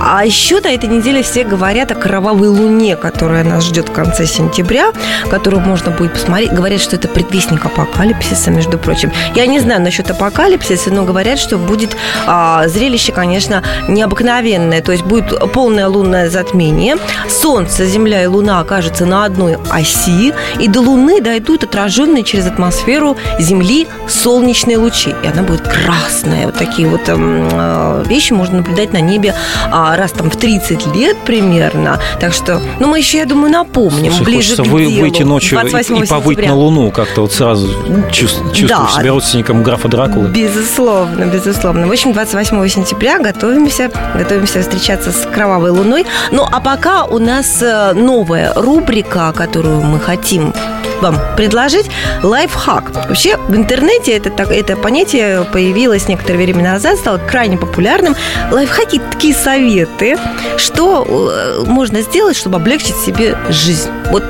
А 0.00 0.24
еще 0.24 0.60
на 0.60 0.68
этой 0.68 0.88
неделе 0.88 1.22
все 1.22 1.44
говорят 1.44 1.90
о 1.90 1.94
кровавой 1.94 2.48
луне, 2.48 2.96
которая 2.96 3.44
нас 3.44 3.64
ждет 3.64 3.88
в 3.88 3.92
конце 3.92 4.26
сентября, 4.26 4.92
которую 5.30 5.62
можно 5.62 5.90
будет 5.90 6.12
посмотреть. 6.12 6.52
Говорят, 6.52 6.80
что 6.80 6.96
это 6.96 7.08
предвестник 7.08 7.64
апокалипсиса, 7.64 8.50
между 8.50 8.78
прочим. 8.78 9.12
Я 9.34 9.46
не 9.46 9.60
знаю 9.60 9.80
насчет 9.80 10.10
апокалипсиса, 10.10 10.90
но 10.90 11.04
говорят, 11.04 11.38
что 11.38 11.58
будет 11.58 11.96
а, 12.26 12.43
зрелище, 12.66 13.12
конечно, 13.12 13.62
необыкновенное. 13.88 14.82
То 14.82 14.92
есть 14.92 15.04
будет 15.04 15.32
полное 15.52 15.88
лунное 15.88 16.28
затмение. 16.30 16.96
Солнце, 17.28 17.86
Земля 17.86 18.22
и 18.22 18.26
Луна 18.26 18.60
окажутся 18.60 19.06
на 19.06 19.24
одной 19.24 19.56
оси, 19.70 20.32
и 20.60 20.68
до 20.68 20.80
Луны 20.80 21.20
дойдут 21.20 21.64
отраженные 21.64 22.22
через 22.24 22.46
атмосферу 22.46 23.16
Земли 23.38 23.86
солнечные 24.08 24.78
лучи. 24.78 25.14
И 25.22 25.26
она 25.26 25.42
будет 25.42 25.62
красная. 25.62 26.46
Вот 26.46 26.56
такие 26.56 26.88
вот 26.88 27.08
эм, 27.08 27.48
э, 27.52 28.04
вещи 28.06 28.32
можно 28.32 28.58
наблюдать 28.58 28.92
на 28.92 29.00
небе 29.00 29.34
а, 29.70 29.96
раз 29.96 30.12
там 30.12 30.30
в 30.30 30.36
30 30.36 30.86
лет 30.94 31.16
примерно. 31.24 31.98
Так 32.20 32.32
что, 32.32 32.60
ну, 32.80 32.88
мы 32.88 32.98
еще, 32.98 33.18
я 33.18 33.24
думаю, 33.26 33.52
напомним 33.52 34.12
Слушай, 34.12 34.24
ближе 34.24 34.56
к 34.56 34.66
вы, 34.66 34.86
делу. 34.86 35.00
выйти 35.00 35.22
ночью 35.22 35.58
и, 35.58 35.60
28 35.60 36.04
и 36.04 36.06
повыть 36.06 36.24
сентября. 36.38 36.48
на 36.50 36.56
Луну, 36.56 36.90
как-то 36.90 37.22
вот 37.22 37.32
сразу 37.32 37.68
чувств- 38.10 38.42
чувствую 38.52 38.68
Да. 38.68 38.88
себя 39.00 39.10
родственником 39.10 39.62
графа 39.62 39.88
Дракулы. 39.88 40.28
Безусловно, 40.28 41.24
безусловно. 41.24 41.86
В 41.86 41.90
общем, 41.92 42.12
28 42.24 42.68
сентября 42.68 43.18
готовимся, 43.18 43.90
готовимся 44.14 44.62
встречаться 44.62 45.12
с 45.12 45.26
кровавой 45.30 45.70
луной. 45.70 46.06
Ну, 46.30 46.46
а 46.50 46.58
пока 46.60 47.04
у 47.04 47.18
нас 47.18 47.60
э, 47.60 47.92
новая 47.92 48.54
рубрика, 48.54 49.30
которую 49.36 49.82
мы 49.82 50.00
хотим 50.00 50.54
вам 51.02 51.18
предложить 51.36 51.90
лайфхак. 52.22 52.92
Вообще 53.08 53.36
в 53.36 53.54
интернете 53.54 54.12
это, 54.16 54.30
так- 54.30 54.50
это 54.50 54.74
понятие 54.76 55.44
появилось 55.52 56.08
некоторое 56.08 56.38
время 56.38 56.62
назад, 56.62 56.96
стало 56.98 57.18
крайне 57.18 57.58
популярным. 57.58 58.16
Лайфхаки– 58.50 59.02
такие 59.12 59.34
советы, 59.34 60.16
что 60.56 61.04
э, 61.06 61.64
можно 61.66 62.00
сделать, 62.00 62.36
чтобы 62.38 62.56
облегчить 62.56 62.96
себе 62.96 63.36
жизнь. 63.50 63.90
Вот 64.10 64.24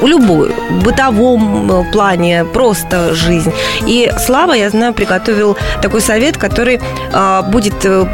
в 0.00 0.06
любую, 0.06 0.52
в 0.70 0.82
бытовом 0.84 1.70
э, 1.70 1.92
плане, 1.92 2.44
просто 2.44 3.14
жизнь. 3.14 3.52
И 3.86 4.10
Слава, 4.18 4.52
я 4.54 4.70
знаю, 4.70 4.94
приготовил 4.94 5.56
такой 5.82 6.00
совет, 6.00 6.36
который 6.36 6.80
а, 7.12 7.42
будет 7.42 7.84
э, 7.84 8.06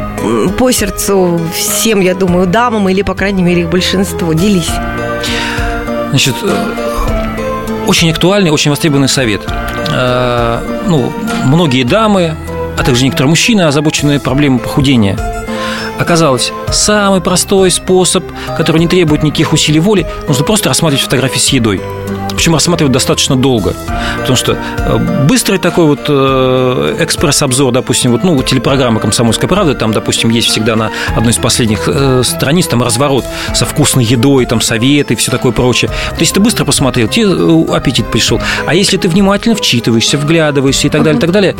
по 0.57 0.71
сердцу 0.71 1.39
всем, 1.53 2.01
я 2.01 2.13
думаю, 2.13 2.47
дамам 2.47 2.89
или, 2.89 3.01
по 3.01 3.13
крайней 3.13 3.43
мере, 3.43 3.61
их 3.61 3.69
большинству. 3.69 4.33
Делись. 4.33 4.69
Значит, 6.09 6.35
э, 6.43 6.65
очень 7.87 8.11
актуальный, 8.11 8.51
очень 8.51 8.71
востребованный 8.71 9.09
совет. 9.09 9.41
Э, 9.91 10.59
Ну, 10.87 11.11
многие 11.45 11.83
дамы, 11.83 12.35
а 12.77 12.83
также 12.83 13.03
некоторые 13.03 13.29
мужчины, 13.29 13.61
озабоченные 13.63 14.19
проблемой 14.19 14.59
похудения. 14.59 15.36
Оказалось, 15.99 16.51
самый 16.71 17.21
простой 17.21 17.71
способ, 17.71 18.23
который 18.55 18.77
не 18.79 18.87
требует 18.87 19.23
никаких 19.23 19.53
усилий 19.53 19.79
воли, 19.79 20.07
нужно 20.27 20.43
просто 20.43 20.69
рассматривать 20.69 21.03
фотографии 21.03 21.39
с 21.39 21.49
едой. 21.49 21.81
Причем 22.35 22.53
рассматривать 22.53 22.93
достаточно 22.93 23.35
долго. 23.35 23.73
Потому 24.19 24.35
что 24.35 24.57
э, 24.77 24.97
быстрый 25.27 25.57
такой 25.57 25.85
вот 25.85 26.01
э, 26.07 26.97
экспресс-обзор, 26.99 27.73
допустим, 27.73 28.11
вот, 28.11 28.23
ну, 28.23 28.41
телепрограмма 28.43 28.99
«Комсомольская 28.99 29.47
правда», 29.47 29.73
там, 29.73 29.91
допустим, 29.91 30.29
есть 30.29 30.49
всегда 30.49 30.75
на 30.75 30.91
одной 31.15 31.31
из 31.31 31.37
последних 31.37 31.87
э, 31.87 32.21
страниц 32.23 32.67
там 32.67 32.83
разворот 32.83 33.25
со 33.55 33.65
вкусной 33.65 34.05
едой, 34.05 34.45
там 34.45 34.61
советы 34.61 35.15
и 35.15 35.17
все 35.17 35.31
такое 35.31 35.51
прочее. 35.51 35.89
То 36.11 36.19
есть 36.19 36.35
ты 36.35 36.39
быстро 36.39 36.63
посмотрел, 36.63 37.07
тебе 37.07 37.27
аппетит 37.73 38.11
пришел. 38.11 38.39
А 38.67 38.75
если 38.75 38.97
ты 38.97 39.09
внимательно 39.09 39.55
вчитываешься, 39.55 40.19
вглядываешься 40.19 40.87
и 40.87 40.89
так 40.91 41.01
далее, 41.01 41.19
так 41.19 41.31
далее, 41.31 41.55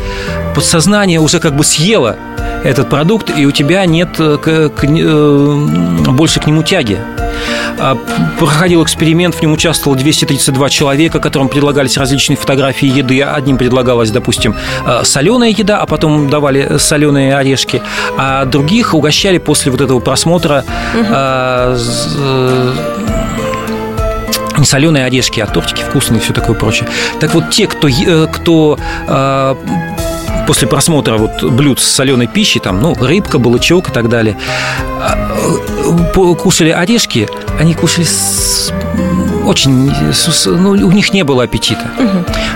подсознание 0.54 1.20
уже 1.20 1.40
как 1.40 1.56
бы 1.56 1.64
съело 1.64 2.18
этот 2.64 2.90
продукт, 2.90 3.32
и 3.38 3.46
у 3.46 3.52
тебя 3.52 3.86
нет 3.86 4.10
э, 4.20 4.38
к- 4.38 4.70
к- 4.70 4.84
э, 4.86 5.66
больше 6.12 6.40
к 6.40 6.48
нему 6.48 6.64
тяги. 6.64 7.00
А, 7.80 7.96
Проходил 8.40 8.84
эксперимент, 8.84 9.36
в 9.36 9.42
нем 9.42 9.54
участвовало 9.54 9.98
232 10.00 10.70
человека, 10.70 11.20
которым 11.20 11.50
предлагались 11.50 11.98
различные 11.98 12.36
фотографии 12.38 12.88
еды. 12.88 13.22
Одним 13.22 13.58
предлагалась, 13.58 14.10
допустим, 14.12 14.56
соленая 15.04 15.50
еда, 15.50 15.78
а 15.80 15.86
потом 15.86 16.30
давали 16.30 16.78
соленые 16.78 17.36
орешки, 17.36 17.82
а 18.18 18.46
других 18.46 18.94
угощали 18.94 19.38
после 19.38 19.72
вот 19.72 19.82
этого 19.82 20.00
просмотра 20.00 20.64
з- 21.76 22.18
э, 22.20 22.74
не 24.58 24.66
соленые 24.66 25.06
орешки, 25.06 25.40
а 25.40 25.46
тортики 25.46 25.84
вкусные 25.84 26.20
и 26.20 26.24
все 26.24 26.34
такое 26.34 26.56
прочее. 26.56 26.88
Так 27.20 27.34
вот, 27.36 27.52
те, 27.52 27.68
кто, 27.68 27.88
э, 27.88 28.28
кто 28.34 28.78
после 30.48 30.68
просмотра 30.68 31.18
вот 31.18 31.44
блюд 31.44 31.80
с 31.80 31.84
соленой 31.86 32.28
пищей, 32.28 32.60
там, 32.60 32.82
ну, 32.82 32.96
рыбка, 32.96 33.38
балычок 33.38 33.90
и 33.90 33.92
так 33.92 34.10
далее, 34.10 34.38
а, 35.00 35.36
э, 36.16 36.36
кушали 36.36 36.70
орешки, 36.72 37.28
они 37.60 37.74
кушали 37.76 38.06
с- 38.06 38.72
очень, 39.46 39.92
ну, 40.46 40.70
у 40.72 40.92
них 40.92 41.14
не 41.14 41.24
было 41.24 41.44
аппетита. 41.44 41.92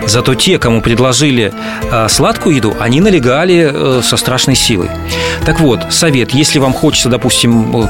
Зато 0.07 0.33
те, 0.35 0.57
кому 0.57 0.81
предложили 0.81 1.53
а, 1.91 2.07
сладкую 2.09 2.55
еду, 2.55 2.75
они 2.79 2.99
налегали 3.01 3.69
э, 3.73 4.01
со 4.03 4.17
страшной 4.17 4.55
силой. 4.55 4.89
Так 5.45 5.59
вот, 5.59 5.81
совет, 5.89 6.31
если 6.31 6.59
вам 6.59 6.73
хочется, 6.73 7.09
допустим, 7.09 7.87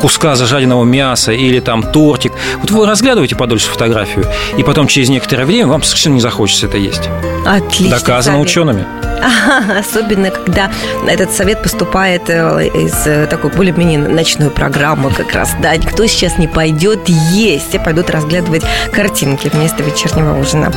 куска 0.00 0.34
зажаренного 0.34 0.82
мяса 0.84 1.30
или 1.30 1.60
там 1.60 1.84
тортик. 1.84 2.32
Вот 2.60 2.72
вы 2.72 2.86
разглядываете 2.86 3.36
подольше 3.36 3.68
фотографию, 3.68 4.26
и 4.58 4.64
потом 4.64 4.88
через 4.88 5.08
некоторое 5.08 5.44
время 5.44 5.68
вам 5.68 5.82
совершенно 5.84 6.14
не 6.14 6.20
захочется 6.20 6.66
это 6.66 6.76
есть. 6.76 7.08
Отлично. 7.46 7.98
Доказано 7.98 8.40
учеными. 8.40 8.84
Особенно, 9.78 10.30
когда 10.30 10.70
этот 11.08 11.32
совет 11.32 11.62
поступает 11.62 12.28
э, 12.28 12.68
из 12.68 13.06
э, 13.06 13.26
такой 13.26 13.50
более-менее 13.50 13.98
ночной 13.98 14.50
программы 14.50 15.10
как 15.10 15.32
раз. 15.32 15.54
Да, 15.60 15.76
никто 15.76 16.06
сейчас 16.06 16.38
не 16.38 16.48
пойдет 16.48 17.08
есть, 17.08 17.68
все 17.68 17.78
пойдут 17.78 18.10
разглядывать 18.10 18.64
картинки 18.92 19.48
вместо 19.48 19.82
вечернего 19.82 20.38
ужина. 20.38 20.72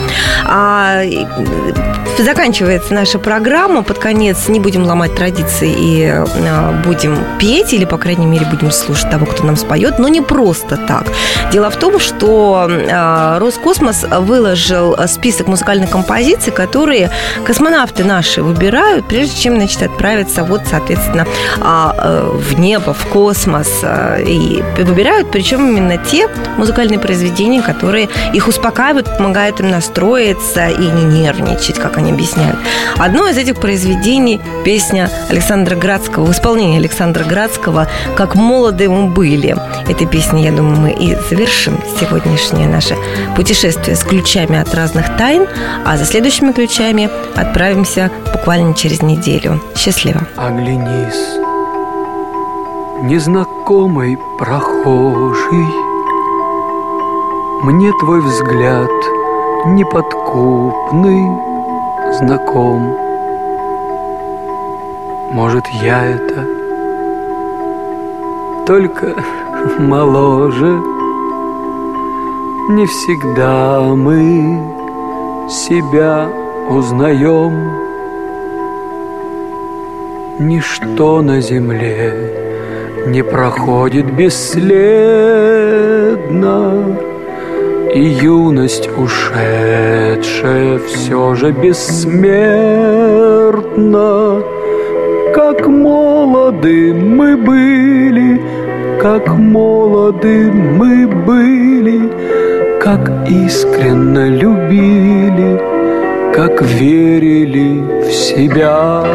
А, 0.45 1.03
э, 1.03 1.25
заканчивается 2.19 2.93
наша 2.93 3.19
программа. 3.19 3.83
Под 3.83 3.99
конец 3.99 4.47
не 4.47 4.59
будем 4.59 4.83
ломать 4.83 5.15
традиции 5.15 5.73
и 5.75 6.13
будем 6.83 7.17
петь, 7.39 7.73
или, 7.73 7.85
по 7.85 7.97
крайней 7.97 8.25
мере, 8.25 8.45
будем 8.45 8.71
слушать 8.71 9.09
того, 9.09 9.25
кто 9.25 9.43
нам 9.43 9.55
споет, 9.55 9.99
но 9.99 10.07
не 10.07 10.21
просто 10.21 10.77
так. 10.77 11.05
Дело 11.51 11.69
в 11.69 11.75
том, 11.77 11.99
что 11.99 12.69
Роскосмос 13.39 14.03
выложил 14.03 14.95
список 15.07 15.47
музыкальных 15.47 15.89
композиций, 15.89 16.53
которые 16.53 17.11
космонавты 17.45 18.03
наши 18.03 18.34
наши 18.35 18.43
выбирают, 18.43 19.07
прежде 19.07 19.41
чем, 19.41 19.55
значит, 19.55 19.81
отправиться 19.83 20.43
вот, 20.43 20.61
соответственно, 20.69 21.25
а, 21.61 21.95
э, 21.97 22.31
в 22.33 22.59
небо, 22.59 22.93
в 22.93 23.05
космос. 23.07 23.79
Э, 23.83 24.21
и 24.23 24.63
выбирают, 24.77 25.31
причем 25.31 25.67
именно 25.67 25.97
те 25.97 26.27
музыкальные 26.57 26.99
произведения, 26.99 27.61
которые 27.61 28.09
их 28.33 28.47
успокаивают, 28.47 29.17
помогают 29.17 29.59
им 29.59 29.69
настроиться 29.69 30.67
и 30.67 30.85
не 30.85 31.03
нервничать, 31.03 31.79
как 31.79 31.97
они 31.97 32.11
объясняют. 32.11 32.57
Одно 32.97 33.27
из 33.27 33.37
этих 33.37 33.55
произведений– 33.55 34.41
песня 34.65 35.09
Александра 35.29 35.75
Градского, 35.75 36.25
в 36.25 36.31
исполнении 36.31 36.77
Александра 36.77 37.23
Градского 37.23 37.87
«Как 38.15 38.35
молоды 38.35 38.89
мы 38.89 39.07
были». 39.07 39.55
Этой 39.87 40.07
песней, 40.07 40.43
я 40.43 40.51
думаю, 40.51 40.77
мы 40.77 40.91
и 40.91 41.15
завершим 41.29 41.79
сегодняшнее 41.99 42.67
наше 42.67 42.95
путешествие 43.35 43.95
с 43.95 44.03
ключами 44.03 44.59
от 44.59 44.73
разных 44.73 45.17
тайн, 45.17 45.47
а 45.85 45.97
за 45.97 46.05
следующими 46.05 46.51
ключами 46.51 47.09
отправимся 47.35 48.11
буквально 48.33 48.73
через 48.73 49.01
неделю. 49.01 49.59
Счастливо! 49.75 50.21
Оглянись, 50.35 51.39
незнакомый 53.03 54.17
прохожий, 54.37 55.67
Мне 57.63 57.91
твой 57.99 58.21
взгляд 58.21 58.91
неподкупный 59.65 61.31
знаком. 62.13 62.95
Может, 65.31 65.65
я 65.81 66.05
это 66.05 66.45
только 68.67 69.15
моложе. 69.79 70.81
Не 72.69 72.85
всегда 72.85 73.81
мы 73.81 74.59
себя 75.49 76.27
узнаем. 76.69 77.84
Ничто 80.37 81.21
на 81.21 81.39
земле 81.39 82.13
не 83.07 83.23
проходит 83.23 84.13
бесследно, 84.13 84.67
И 87.93 88.01
юность 88.01 88.89
ушедшая 88.97 90.79
все 90.79 91.35
же 91.35 91.53
бессмертна. 91.53 92.03
Как 95.33 95.67
молоды 95.67 96.93
мы 96.93 97.37
были, 97.37 98.41
как 99.01 99.29
молоды 99.29 100.51
мы 100.51 101.07
были, 101.07 102.11
Как 102.81 103.09
искренно 103.29 104.27
любили, 104.27 105.61
как 106.33 106.61
верили 106.61 107.81
в 108.01 108.11
себя. 108.11 109.05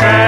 Юность 0.00 0.27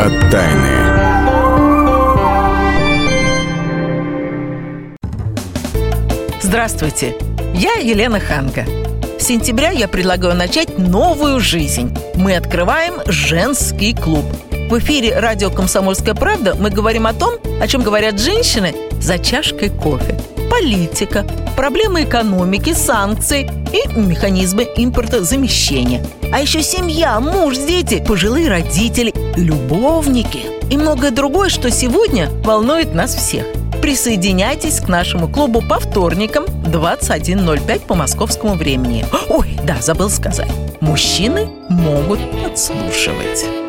от 0.00 0.30
тайны. 0.30 0.68
Здравствуйте, 6.40 7.14
я 7.54 7.74
Елена 7.74 8.18
Ханга. 8.18 8.64
С 9.18 9.24
сентября 9.24 9.70
я 9.70 9.88
предлагаю 9.88 10.34
начать 10.34 10.78
новую 10.78 11.38
жизнь. 11.38 11.94
Мы 12.14 12.34
открываем 12.34 12.94
женский 13.06 13.94
клуб. 13.94 14.24
В 14.70 14.78
эфире 14.78 15.18
радио 15.18 15.50
«Комсомольская 15.50 16.14
правда» 16.14 16.54
мы 16.58 16.70
говорим 16.70 17.06
о 17.06 17.12
том, 17.12 17.34
о 17.60 17.66
чем 17.68 17.82
говорят 17.82 18.18
женщины 18.18 18.74
за 19.00 19.18
чашкой 19.18 19.68
кофе. 19.68 20.18
Политика, 20.50 21.26
проблемы 21.56 22.04
экономики, 22.04 22.72
санкции 22.72 23.50
и 23.72 23.98
механизмы 23.98 24.66
импортозамещения. 24.76 26.04
А 26.32 26.40
еще 26.40 26.62
семья, 26.62 27.20
муж, 27.20 27.56
дети, 27.56 28.02
пожилые 28.06 28.48
родители, 28.48 29.09
любовники 29.36 30.46
и 30.70 30.76
многое 30.76 31.10
другое, 31.10 31.48
что 31.48 31.70
сегодня 31.70 32.30
волнует 32.44 32.94
нас 32.94 33.14
всех. 33.14 33.44
Присоединяйтесь 33.82 34.80
к 34.80 34.88
нашему 34.88 35.28
клубу 35.28 35.62
по 35.62 35.80
вторникам 35.80 36.44
21.05 36.44 37.80
по 37.86 37.94
московскому 37.94 38.54
времени. 38.54 39.06
Ой, 39.28 39.58
да, 39.64 39.76
забыл 39.80 40.10
сказать. 40.10 40.50
Мужчины 40.80 41.48
могут 41.68 42.20
подслушивать. 42.42 43.59